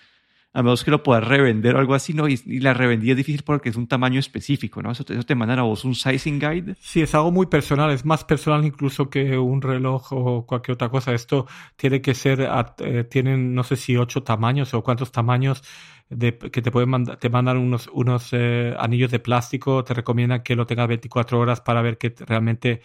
a 0.53 0.63
menos 0.63 0.83
que 0.83 0.91
lo 0.91 1.03
puedas 1.03 1.27
revender 1.27 1.77
o 1.77 1.79
algo 1.79 1.95
así, 1.95 2.13
¿no? 2.13 2.29
Y, 2.29 2.37
la 2.61 2.75
revendida 2.75 3.13
es 3.13 3.19
difícil 3.19 3.43
porque 3.45 3.69
es 3.69 3.77
un 3.77 3.87
tamaño 3.87 4.19
específico, 4.19 4.83
¿no? 4.83 4.91
Eso 4.91 5.05
te, 5.05 5.35
mandan 5.35 5.61
a 5.61 5.63
vos 5.63 5.85
un 5.85 5.95
sizing 5.95 6.41
guide. 6.41 6.75
Sí, 6.81 7.03
es 7.03 7.15
algo 7.15 7.31
muy 7.31 7.47
personal, 7.47 7.91
es 7.93 8.05
más 8.05 8.25
personal 8.25 8.65
incluso 8.65 9.09
que 9.09 9.39
un 9.39 9.63
reloj 9.63 10.13
o 10.13 10.47
cualquier 10.47 10.75
otra 10.75 10.89
cosa. 10.89 11.15
Esto 11.15 11.47
tiene 11.77 12.01
que 12.01 12.15
ser, 12.15 12.49
eh, 12.79 13.05
tienen 13.05 13.55
no 13.55 13.63
sé 13.63 13.77
si 13.77 13.97
ocho 13.97 14.23
tamaños 14.25 14.75
o 14.75 14.83
cuántos 14.83 15.13
tamaños 15.13 15.63
que 16.09 16.33
te 16.63 16.73
pueden 16.73 16.89
mandar, 16.89 17.19
te 17.19 17.31
mandan 17.31 17.57
unos, 17.57 17.89
unos 17.93 18.31
eh, 18.33 18.75
anillos 18.81 19.13
de 19.13 19.21
plástico, 19.21 19.85
te 19.85 19.95
recomiendan 19.95 20.43
que 20.43 20.57
lo 20.57 20.67
tengas 20.67 20.89
24 20.89 21.39
horas 21.39 21.61
para 21.61 21.83
ver 21.83 21.99
que 21.99 22.13
realmente 22.27 22.83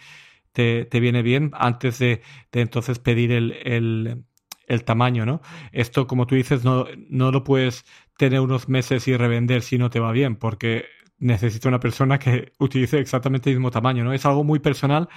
te, 0.52 0.84
te 0.84 1.00
viene 1.00 1.22
bien 1.22 1.50
antes 1.54 1.98
de, 1.98 2.22
de 2.52 2.60
entonces 2.60 3.00
pedir 3.00 3.32
el, 3.32 3.52
el 3.64 4.24
el 4.66 4.84
tamaño, 4.84 5.24
¿no? 5.26 5.40
Esto, 5.72 6.06
como 6.06 6.26
tú 6.26 6.34
dices, 6.34 6.64
no, 6.64 6.86
no 7.08 7.30
lo 7.30 7.44
puedes 7.44 7.84
tener 8.16 8.40
unos 8.40 8.68
meses 8.68 9.06
y 9.08 9.16
revender 9.16 9.62
si 9.62 9.78
no 9.78 9.90
te 9.90 10.00
va 10.00 10.12
bien, 10.12 10.36
porque 10.36 10.86
necesita 11.18 11.68
una 11.68 11.80
persona 11.80 12.18
que 12.18 12.52
utilice 12.58 12.98
exactamente 12.98 13.50
el 13.50 13.56
mismo 13.56 13.70
tamaño, 13.70 14.04
¿no? 14.04 14.12
Es 14.12 14.26
algo 14.26 14.44
muy 14.44 14.58
personal 14.58 15.08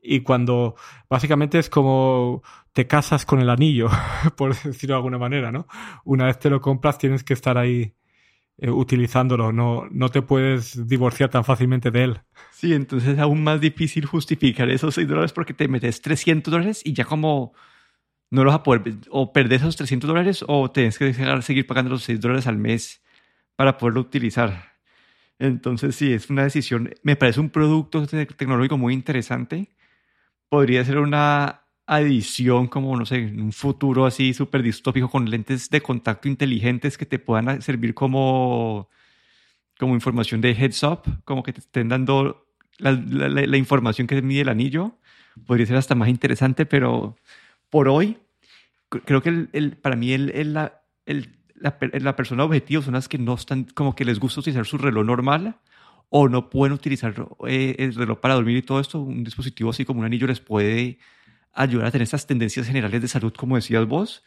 y 0.00 0.20
cuando 0.20 0.74
básicamente 1.08 1.58
es 1.58 1.70
como 1.70 2.42
te 2.72 2.86
casas 2.86 3.24
con 3.24 3.40
el 3.40 3.50
anillo, 3.50 3.88
por 4.36 4.54
decirlo 4.54 4.94
de 4.94 4.98
alguna 4.98 5.18
manera, 5.18 5.52
¿no? 5.52 5.66
Una 6.04 6.26
vez 6.26 6.38
te 6.38 6.50
lo 6.50 6.60
compras 6.60 6.98
tienes 6.98 7.22
que 7.22 7.34
estar 7.34 7.56
ahí 7.56 7.94
eh, 8.58 8.70
utilizándolo, 8.70 9.52
no, 9.52 9.86
no 9.90 10.08
te 10.08 10.22
puedes 10.22 10.86
divorciar 10.88 11.30
tan 11.30 11.44
fácilmente 11.44 11.90
de 11.90 12.04
él. 12.04 12.20
Sí, 12.50 12.74
entonces 12.74 13.10
es 13.10 13.18
aún 13.18 13.42
más 13.42 13.60
difícil 13.60 14.06
justificar 14.06 14.68
esos 14.70 14.94
6 14.94 15.08
dólares 15.08 15.32
porque 15.32 15.54
te 15.54 15.68
metes 15.68 16.02
300 16.02 16.50
dólares 16.50 16.82
y 16.84 16.92
ya 16.92 17.04
como 17.04 17.54
no 18.32 18.44
los 18.44 18.52
vas 18.52 18.60
a 18.60 18.62
poder, 18.62 18.94
o 19.10 19.30
perder 19.32 19.60
esos 19.60 19.76
300 19.76 20.08
dólares 20.08 20.42
o 20.48 20.70
tienes 20.70 20.98
que 20.98 21.04
dejar, 21.04 21.42
seguir 21.42 21.66
pagando 21.66 21.90
los 21.90 22.02
6 22.04 22.18
dólares 22.18 22.46
al 22.46 22.56
mes 22.56 23.02
para 23.56 23.76
poderlo 23.76 24.00
utilizar. 24.00 24.72
Entonces, 25.38 25.96
sí, 25.96 26.14
es 26.14 26.30
una 26.30 26.44
decisión. 26.44 26.94
Me 27.02 27.14
parece 27.14 27.40
un 27.40 27.50
producto 27.50 28.06
tecnológico 28.06 28.78
muy 28.78 28.94
interesante. 28.94 29.68
Podría 30.48 30.82
ser 30.82 30.98
una 30.98 31.64
adición, 31.86 32.68
como 32.68 32.96
no 32.96 33.04
sé, 33.04 33.18
un 33.22 33.52
futuro 33.52 34.06
así 34.06 34.32
súper 34.32 34.62
distópico 34.62 35.10
con 35.10 35.28
lentes 35.28 35.68
de 35.68 35.82
contacto 35.82 36.26
inteligentes 36.26 36.96
que 36.96 37.04
te 37.04 37.18
puedan 37.18 37.60
servir 37.60 37.92
como, 37.92 38.88
como 39.78 39.94
información 39.94 40.40
de 40.40 40.52
heads 40.52 40.82
up, 40.84 41.02
como 41.24 41.42
que 41.42 41.52
te 41.52 41.60
estén 41.60 41.90
dando 41.90 42.46
la, 42.78 42.92
la 42.92 43.56
información 43.58 44.06
que 44.06 44.22
mide 44.22 44.40
el 44.40 44.48
anillo. 44.48 44.96
Podría 45.46 45.66
ser 45.66 45.76
hasta 45.76 45.94
más 45.94 46.08
interesante, 46.08 46.64
pero 46.64 47.16
por 47.72 47.88
hoy, 47.88 48.18
creo 49.00 49.22
que 49.22 49.48
el, 49.52 49.76
para 49.80 49.96
mí 49.96 50.12
el, 50.12 50.52
la, 50.52 50.82
la, 51.56 52.16
persona 52.16 52.44
objetivo 52.44 52.82
son 52.82 52.94
las 52.94 53.08
que 53.08 53.18
no 53.18 53.34
están, 53.34 53.64
como 53.64 53.94
que 53.94 54.04
les 54.04 54.18
gusta 54.18 54.40
utilizar 54.40 54.66
su 54.66 54.78
reloj 54.78 55.04
normal 55.04 55.56
o 56.10 56.28
no 56.28 56.50
pueden 56.50 56.74
utilizar 56.74 57.14
eh, 57.46 57.76
el 57.78 57.94
reloj 57.94 58.20
para 58.20 58.34
dormir 58.34 58.58
y 58.58 58.62
todo 58.62 58.80
esto. 58.80 59.00
Un 59.00 59.24
dispositivo 59.24 59.70
así 59.70 59.84
como 59.84 60.00
un 60.00 60.06
anillo 60.06 60.26
les 60.26 60.40
puede 60.40 60.98
ayudar 61.52 61.86
a 61.86 61.90
tener 61.90 62.04
esas 62.04 62.26
tendencias 62.26 62.66
generales 62.66 63.00
de 63.00 63.08
salud, 63.08 63.32
como 63.32 63.56
decías 63.56 63.86
vos, 63.86 64.22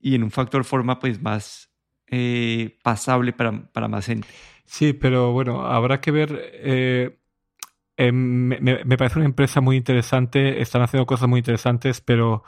y 0.00 0.14
en 0.14 0.22
un 0.22 0.30
factor 0.30 0.64
forma 0.64 0.98
pues 0.98 1.20
más 1.20 1.70
eh, 2.08 2.78
pasable 2.82 3.32
para, 3.32 3.66
para, 3.72 3.88
más 3.88 4.06
gente. 4.06 4.28
Sí, 4.64 4.92
pero 4.92 5.32
bueno, 5.32 5.66
habrá 5.66 6.00
que 6.00 6.10
ver. 6.10 6.40
Eh, 6.54 7.18
me, 7.98 8.60
me, 8.60 8.96
parece 8.96 9.18
una 9.18 9.26
empresa 9.26 9.60
muy 9.60 9.76
interesante, 9.76 10.60
están 10.60 10.82
haciendo 10.82 11.06
cosas 11.06 11.28
muy 11.28 11.38
interesantes, 11.38 12.00
pero 12.00 12.44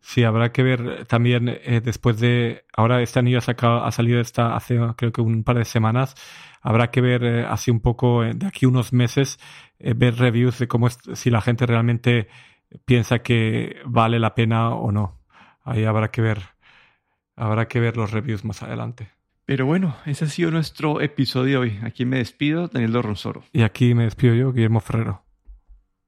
Sí, 0.00 0.22
habrá 0.22 0.52
que 0.52 0.62
ver 0.62 1.04
también 1.06 1.48
eh, 1.48 1.80
después 1.82 2.20
de. 2.20 2.64
Ahora 2.76 3.02
este 3.02 3.18
anillo 3.18 3.38
ha, 3.38 3.42
sacado, 3.42 3.84
ha 3.84 3.90
salido 3.90 4.20
esta 4.20 4.54
hace 4.54 4.78
creo 4.96 5.12
que 5.12 5.20
un 5.20 5.42
par 5.42 5.58
de 5.58 5.64
semanas. 5.64 6.14
Habrá 6.62 6.90
que 6.90 7.00
ver 7.00 7.24
eh, 7.24 7.44
así 7.44 7.70
un 7.70 7.80
poco 7.80 8.24
eh, 8.24 8.32
de 8.34 8.46
aquí 8.46 8.66
unos 8.66 8.92
meses, 8.92 9.38
ver 9.78 10.16
reviews 10.16 10.58
de 10.58 10.68
cómo 10.68 10.86
es, 10.86 10.98
si 11.14 11.30
la 11.30 11.40
gente 11.40 11.66
realmente 11.66 12.28
piensa 12.84 13.20
que 13.20 13.76
vale 13.84 14.18
la 14.18 14.34
pena 14.34 14.70
o 14.70 14.92
no. 14.92 15.18
Ahí 15.64 15.84
habrá 15.84 16.10
que 16.10 16.22
ver. 16.22 16.40
Habrá 17.34 17.68
que 17.68 17.80
ver 17.80 17.96
los 17.96 18.12
reviews 18.12 18.44
más 18.44 18.62
adelante. 18.62 19.10
Pero 19.44 19.66
bueno, 19.66 19.96
ese 20.06 20.24
ha 20.24 20.28
sido 20.28 20.50
nuestro 20.50 21.00
episodio 21.00 21.60
de 21.60 21.68
hoy. 21.68 21.78
Aquí 21.82 22.04
me 22.04 22.18
despido, 22.18 22.68
Daniel 22.68 22.92
Dorronsoro. 22.92 23.44
Y 23.52 23.62
aquí 23.62 23.94
me 23.94 24.04
despido 24.04 24.34
yo, 24.34 24.52
Guillermo 24.52 24.80
Ferrero. 24.80 25.25